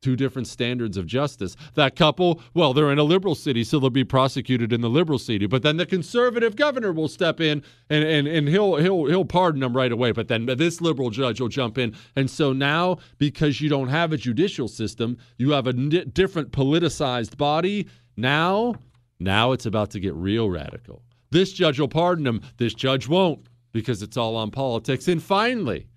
[0.00, 1.54] Two different standards of justice.
[1.74, 5.18] That couple, well, they're in a liberal city, so they'll be prosecuted in the liberal
[5.18, 5.46] city.
[5.46, 9.60] But then the conservative governor will step in and, and, and he'll he'll he'll pardon
[9.60, 10.10] them right away.
[10.12, 11.94] But then this liberal judge will jump in.
[12.16, 16.50] And so now, because you don't have a judicial system, you have a n- different
[16.50, 17.86] politicized body.
[18.16, 18.74] Now
[19.20, 21.02] Now it's about to get real radical.
[21.30, 25.08] This judge will pardon him, this judge won't because it's all on politics.
[25.08, 25.88] And finally,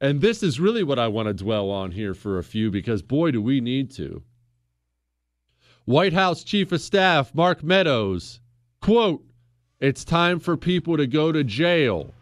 [0.00, 3.02] and this is really what I want to dwell on here for a few because
[3.02, 4.22] boy, do we need to.
[5.84, 8.40] White House Chief of Staff Mark Meadows,
[8.80, 9.24] quote,
[9.80, 12.14] it's time for people to go to jail.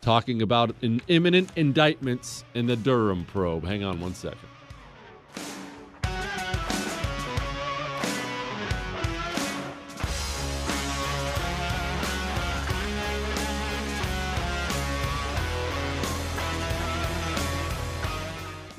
[0.00, 3.64] Talking about an imminent indictments in the Durham probe.
[3.64, 4.48] Hang on one second.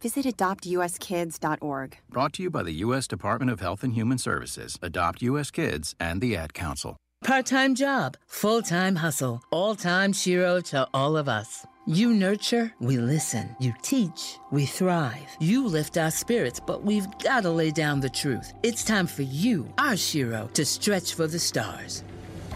[0.00, 1.98] visit adoptuskids.org.
[2.10, 3.06] Brought to you by the U.S.
[3.06, 5.50] Department of Health and Human Services, Adopt U.S.
[5.50, 6.96] Kids, and the Ad Council.
[7.24, 11.66] Part time job, full time hustle, all time Shero to all of us.
[11.86, 13.56] You nurture, we listen.
[13.58, 15.26] You teach, we thrive.
[15.40, 18.52] You lift our spirits, but we've got to lay down the truth.
[18.62, 22.04] It's time for you, our Shero, to stretch for the stars.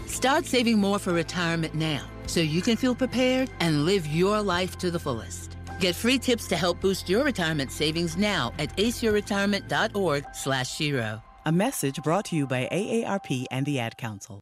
[0.05, 4.77] Start saving more for retirement now so you can feel prepared and live your life
[4.77, 5.52] to the fullest.
[5.79, 11.21] Get free tips to help boost your retirement savings now at aceyourretirement.org slash Shero.
[11.45, 14.41] A message brought to you by AARP and the Ad Council.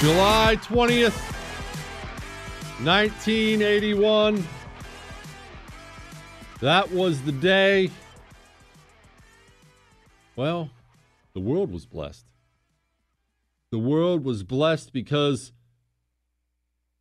[0.00, 1.37] July 20th,
[2.84, 4.46] 1981.
[6.60, 7.90] That was the day.
[10.36, 10.70] Well,
[11.34, 12.26] the world was blessed.
[13.70, 15.52] The world was blessed because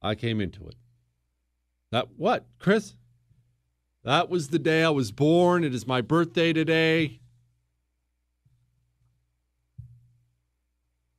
[0.02, 0.76] I came into it.
[1.92, 2.94] That what, Chris?
[4.04, 5.64] That was the day I was born.
[5.64, 7.20] It is my birthday today.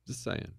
[0.05, 0.51] Just saying.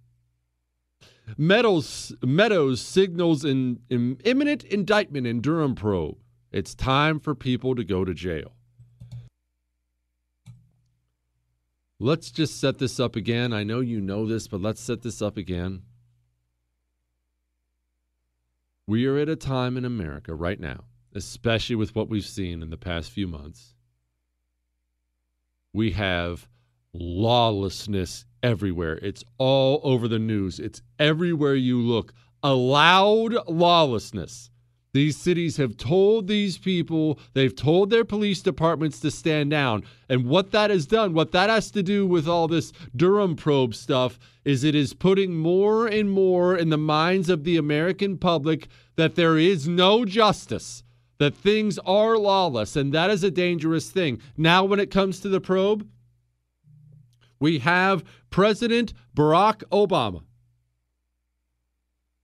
[1.36, 6.18] Meadows, Meadows signals an in, imminent indictment in Durham probe.
[6.52, 8.52] It's time for people to go to jail.
[11.98, 13.52] Let's just set this up again.
[13.52, 15.82] I know you know this, but let's set this up again.
[18.86, 22.70] We are at a time in America right now, especially with what we've seen in
[22.70, 23.74] the past few months.
[25.72, 26.48] We have
[26.92, 28.98] lawlessness everywhere.
[29.02, 30.58] It's all over the news.
[30.58, 32.12] It's everywhere you look.
[32.42, 34.50] Allowed lawlessness.
[34.92, 39.84] These cities have told these people, they've told their police departments to stand down.
[40.08, 43.76] And what that has done, what that has to do with all this Durham probe
[43.76, 48.66] stuff, is it is putting more and more in the minds of the American public
[48.96, 50.82] that there is no justice,
[51.18, 52.74] that things are lawless.
[52.74, 54.20] And that is a dangerous thing.
[54.36, 55.86] Now, when it comes to the probe,
[57.40, 60.22] we have President Barack Obama.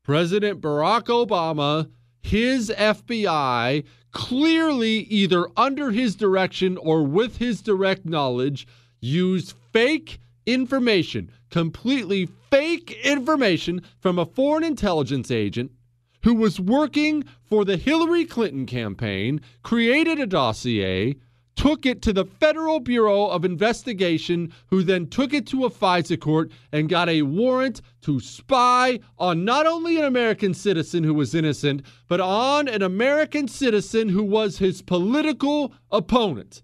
[0.04, 1.90] President Barack Obama,
[2.22, 8.68] his FBI, clearly either under his direction or with his direct knowledge,
[9.00, 15.72] used fake information, completely fake information from a foreign intelligence agent
[16.22, 21.16] who was working for the Hillary Clinton campaign, created a dossier
[21.57, 26.20] took it to the Federal Bureau of Investigation, who then took it to a FISA
[26.20, 31.34] court and got a warrant to spy on not only an American citizen who was
[31.34, 36.62] innocent, but on an American citizen who was his political opponent.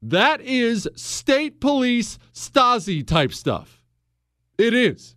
[0.00, 3.82] That is state police Stasi type stuff.
[4.56, 5.16] It is.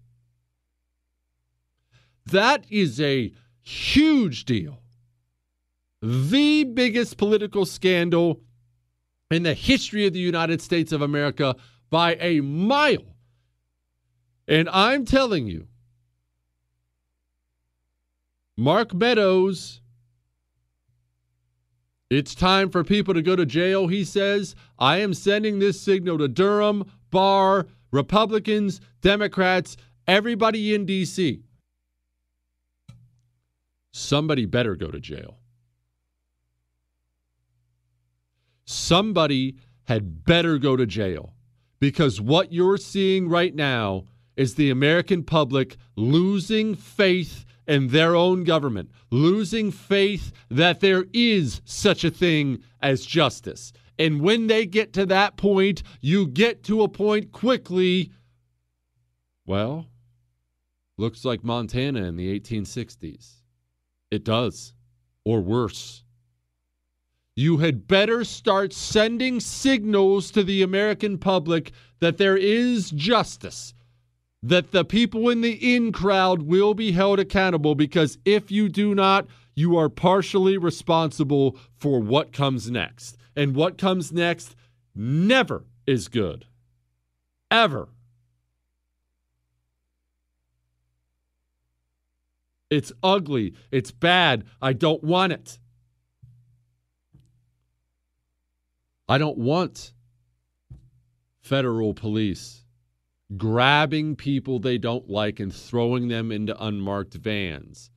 [2.26, 3.32] That is a
[3.62, 4.82] huge deal
[6.02, 8.42] the biggest political scandal
[9.30, 11.56] in the history of the United States of America
[11.90, 13.16] by a mile.
[14.48, 15.68] And I'm telling you,
[18.58, 19.82] Mark Meadows,
[22.10, 24.56] it's time for people to go to jail, he says.
[24.78, 29.78] I am sending this signal to Durham, Barr, Republicans, Democrats,
[30.08, 31.44] everybody in D.C.
[33.94, 35.41] Somebody better go to jail.
[38.72, 39.56] Somebody
[39.86, 41.34] had better go to jail
[41.80, 44.06] because what you're seeing right now
[44.38, 51.62] is the American public losing faith in their own government, losing faith that there is
[51.66, 53.72] such a thing as justice.
[54.00, 58.12] And when they get to that point, you get to a point quickly.
[59.46, 59.88] Well,
[60.98, 63.42] looks like Montana in the 1860s.
[64.10, 64.74] It does,
[65.24, 66.04] or worse.
[67.42, 73.74] You had better start sending signals to the American public that there is justice,
[74.44, 78.94] that the people in the in crowd will be held accountable because if you do
[78.94, 79.26] not,
[79.56, 83.18] you are partially responsible for what comes next.
[83.36, 84.56] And what comes next
[84.94, 86.46] never is good.
[87.50, 87.90] Ever.
[92.70, 93.56] It's ugly.
[93.72, 94.44] It's bad.
[94.62, 95.58] I don't want it.
[99.12, 99.92] I don't want
[101.42, 102.64] federal police
[103.36, 107.92] grabbing people they don't like and throwing them into unmarked vans.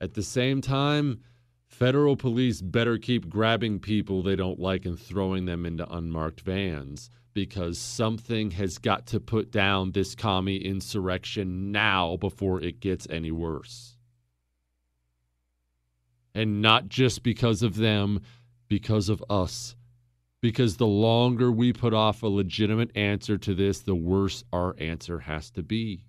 [0.00, 1.18] At the same time,
[1.66, 7.10] federal police better keep grabbing people they don't like and throwing them into unmarked vans
[7.34, 13.32] because something has got to put down this commie insurrection now before it gets any
[13.32, 13.96] worse.
[16.36, 18.20] And not just because of them,
[18.68, 19.74] because of us
[20.42, 25.20] because the longer we put off a legitimate answer to this, the worse our answer
[25.20, 26.04] has to be.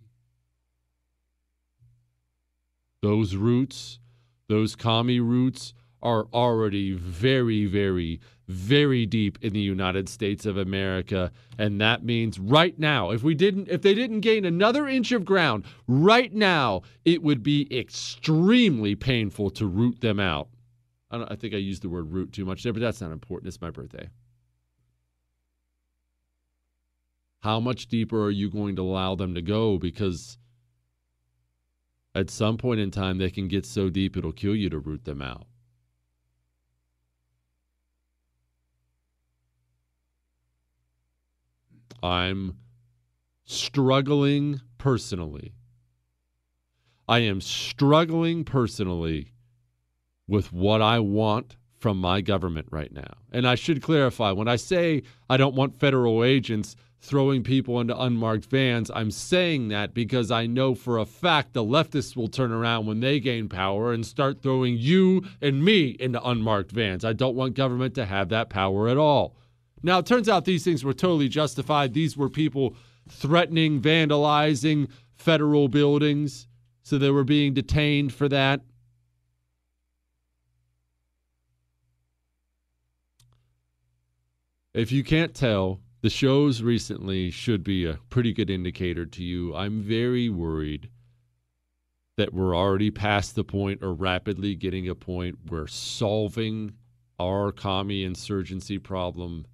[3.03, 3.99] Those roots,
[4.49, 11.31] those commie roots, are already very, very, very deep in the United States of America.
[11.57, 15.25] And that means right now, if we didn't, if they didn't gain another inch of
[15.25, 20.49] ground, right now, it would be extremely painful to root them out.
[21.11, 23.47] I, I think I used the word root too much there, but that's not important.
[23.47, 24.09] It's my birthday.
[27.43, 29.77] How much deeper are you going to allow them to go?
[29.77, 30.37] Because
[32.15, 35.03] at some point in time, they can get so deep it'll kill you to root
[35.03, 35.45] them out.
[42.01, 42.59] I'm
[43.43, 45.53] struggling personally.
[47.09, 49.33] I am struggling personally
[50.29, 53.15] with what I want from my government right now.
[53.33, 57.99] And I should clarify when I say I don't want federal agents throwing people into
[57.99, 58.89] unmarked vans.
[58.95, 63.01] I'm saying that because I know for a fact the leftists will turn around when
[63.01, 67.03] they gain power and start throwing you and me into unmarked vans.
[67.03, 69.35] I don't want government to have that power at all.
[69.83, 71.93] Now, it turns out these things were totally justified.
[71.93, 72.77] These were people
[73.09, 74.87] threatening, vandalizing
[75.17, 76.47] federal buildings.
[76.83, 78.61] So they were being detained for that.
[84.73, 89.55] If you can't tell, the shows recently should be a pretty good indicator to you.
[89.55, 90.89] I'm very worried
[92.17, 96.73] that we're already past the point or rapidly getting a point where solving
[97.21, 99.45] our commie insurgency problem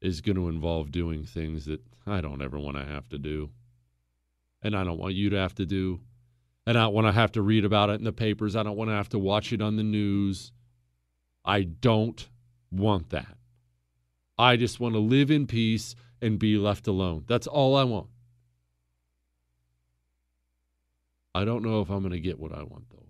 [0.00, 3.50] is going to involve doing things that I don't ever want to have to do.
[4.62, 6.00] And I don't want you to have to do.
[6.68, 8.54] And I don't want to have to read about it in the papers.
[8.54, 10.52] I don't want to have to watch it on the news.
[11.44, 12.28] I don't
[12.70, 13.36] want that.
[14.42, 17.22] I just want to live in peace and be left alone.
[17.28, 18.08] That's all I want.
[21.32, 23.06] I don't know if I'm going to get what I want, though.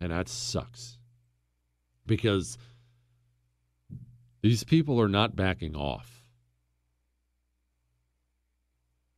[0.00, 0.96] And that sucks.
[2.06, 2.56] Because
[4.40, 6.24] these people are not backing off.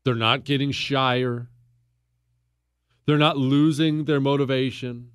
[0.05, 1.47] They're not getting shyer.
[3.07, 5.13] They're not losing their motivation.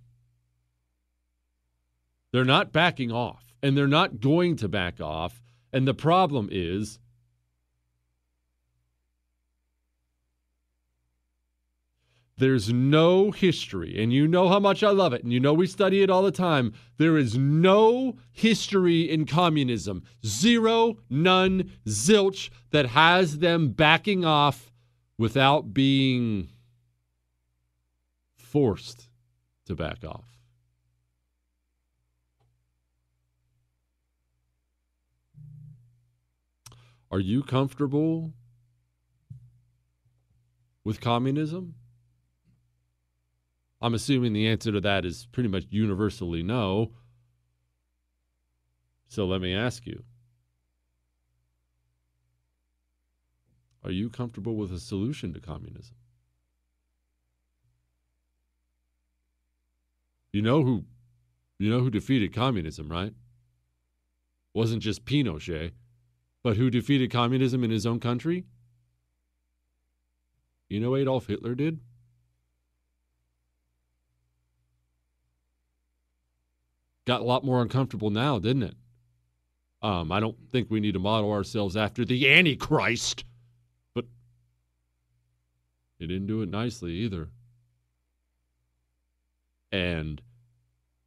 [2.32, 5.42] They're not backing off and they're not going to back off.
[5.74, 7.00] And the problem is
[12.38, 15.68] there's no history, and you know how much I love it, and you know we
[15.68, 16.74] study it all the time.
[16.98, 24.72] There is no history in communism, zero, none, zilch, that has them backing off
[25.18, 26.50] without being
[28.36, 29.10] forced
[29.66, 30.37] to back off.
[37.12, 38.34] Are you comfortable
[40.84, 41.76] with communism?
[43.82, 46.92] I'm assuming the answer to that is pretty much universally no.
[49.08, 50.04] So let me ask you
[53.88, 55.96] Are you comfortable with a solution to communism?
[60.34, 60.84] You know who
[61.58, 63.14] you know who defeated communism, right?
[64.54, 65.72] Wasn't just Pinochet.
[66.48, 68.46] But who defeated communism in his own country?
[70.70, 71.82] You know Adolf Hitler did?
[77.04, 78.76] Got a lot more uncomfortable now, didn't it?
[79.82, 83.26] Um, I don't think we need to model ourselves after the Antichrist,
[83.94, 84.06] but
[86.00, 87.28] he didn't do it nicely either.
[89.74, 90.22] And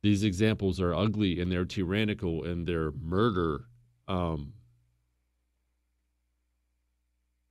[0.03, 3.65] these examples are ugly and they're tyrannical and they're murder.
[4.07, 4.53] Um,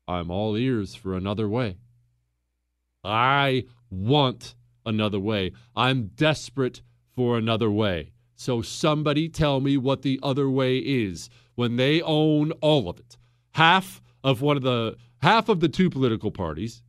[0.10, 1.78] I'm all ears for another way.
[3.04, 5.52] I want another way.
[5.76, 6.82] I'm desperate
[7.16, 8.12] for another way.
[8.34, 13.18] So somebody tell me what the other way is when they own all of it.
[13.52, 16.82] Half of one of the half of the two political parties,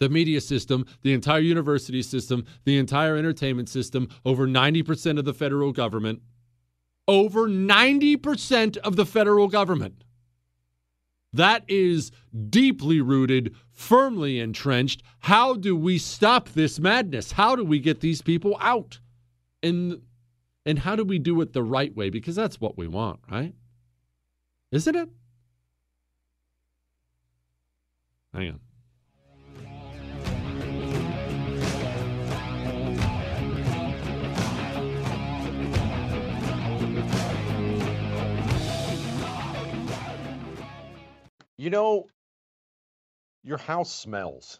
[0.00, 5.34] the media system, the entire university system, the entire entertainment system, over 90% of the
[5.34, 6.20] federal government,
[7.06, 10.02] over 90% of the federal government.
[11.32, 12.10] That is
[12.50, 15.02] deeply rooted, firmly entrenched.
[15.20, 17.32] How do we stop this madness?
[17.32, 19.00] How do we get these people out?
[19.62, 20.02] And
[20.64, 22.10] and how do we do it the right way?
[22.10, 23.54] Because that's what we want, right?
[24.70, 25.08] Isn't it?
[28.32, 28.60] Hang on.
[41.62, 42.08] You know,
[43.44, 44.58] your house smells.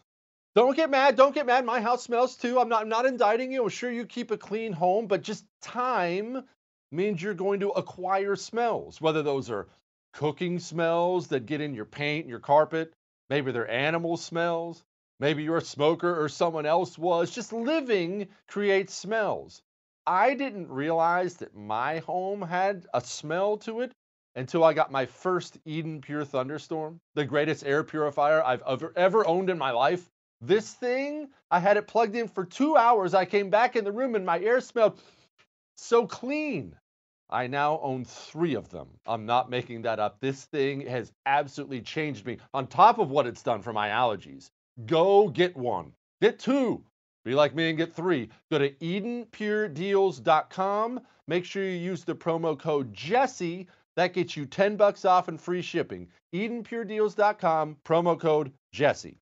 [0.54, 1.16] Don't get mad.
[1.16, 1.64] Don't get mad.
[1.64, 2.60] My house smells too.
[2.60, 3.64] I'm not I'm not indicting you.
[3.64, 6.44] I'm sure you keep a clean home, but just time
[6.92, 9.66] means you're going to acquire smells, whether those are
[10.12, 12.92] cooking smells that get in your paint, your carpet,
[13.28, 14.84] maybe they're animal smells,
[15.18, 17.34] maybe you're a smoker or someone else was.
[17.34, 19.60] Just living creates smells.
[20.06, 23.90] I didn't realize that my home had a smell to it
[24.34, 29.26] until I got my first Eden Pure Thunderstorm, the greatest air purifier I've ever, ever
[29.26, 30.10] owned in my life.
[30.40, 33.14] This thing, I had it plugged in for two hours.
[33.14, 35.00] I came back in the room and my air smelled
[35.76, 36.74] so clean.
[37.30, 38.88] I now own three of them.
[39.06, 40.20] I'm not making that up.
[40.20, 44.50] This thing has absolutely changed me on top of what it's done for my allergies.
[44.86, 46.84] Go get one, get two.
[47.24, 48.30] Be like me and get three.
[48.50, 51.00] Go to EdenPureDeals.com.
[51.28, 53.68] Make sure you use the promo code Jesse.
[53.96, 56.08] That gets you 10 bucks off and free shipping.
[56.34, 59.21] EdenPureDeals.com, promo code Jesse.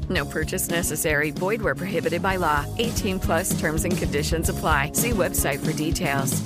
[0.11, 1.31] No purchase necessary.
[1.31, 2.65] Void where prohibited by law.
[2.77, 4.91] 18 plus terms and conditions apply.
[4.93, 6.41] See website for details.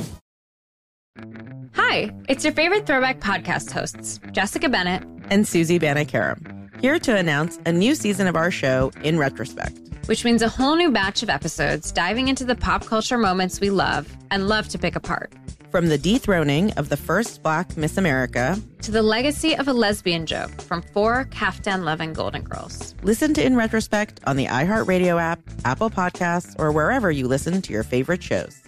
[1.73, 7.57] Hi, it's your favorite throwback podcast hosts, Jessica Bennett and Susie Banikarim, here to announce
[7.65, 9.77] a new season of our show in retrospect.
[10.05, 13.69] Which means a whole new batch of episodes diving into the pop culture moments we
[13.71, 15.33] love and love to pick apart.
[15.71, 20.25] From the dethroning of the first black Miss America to the legacy of a lesbian
[20.25, 22.95] joke from four Kaftan loving Golden Girls.
[23.03, 27.73] Listen to In Retrospect on the iHeartRadio app, Apple Podcasts, or wherever you listen to
[27.73, 28.64] your favorite shows.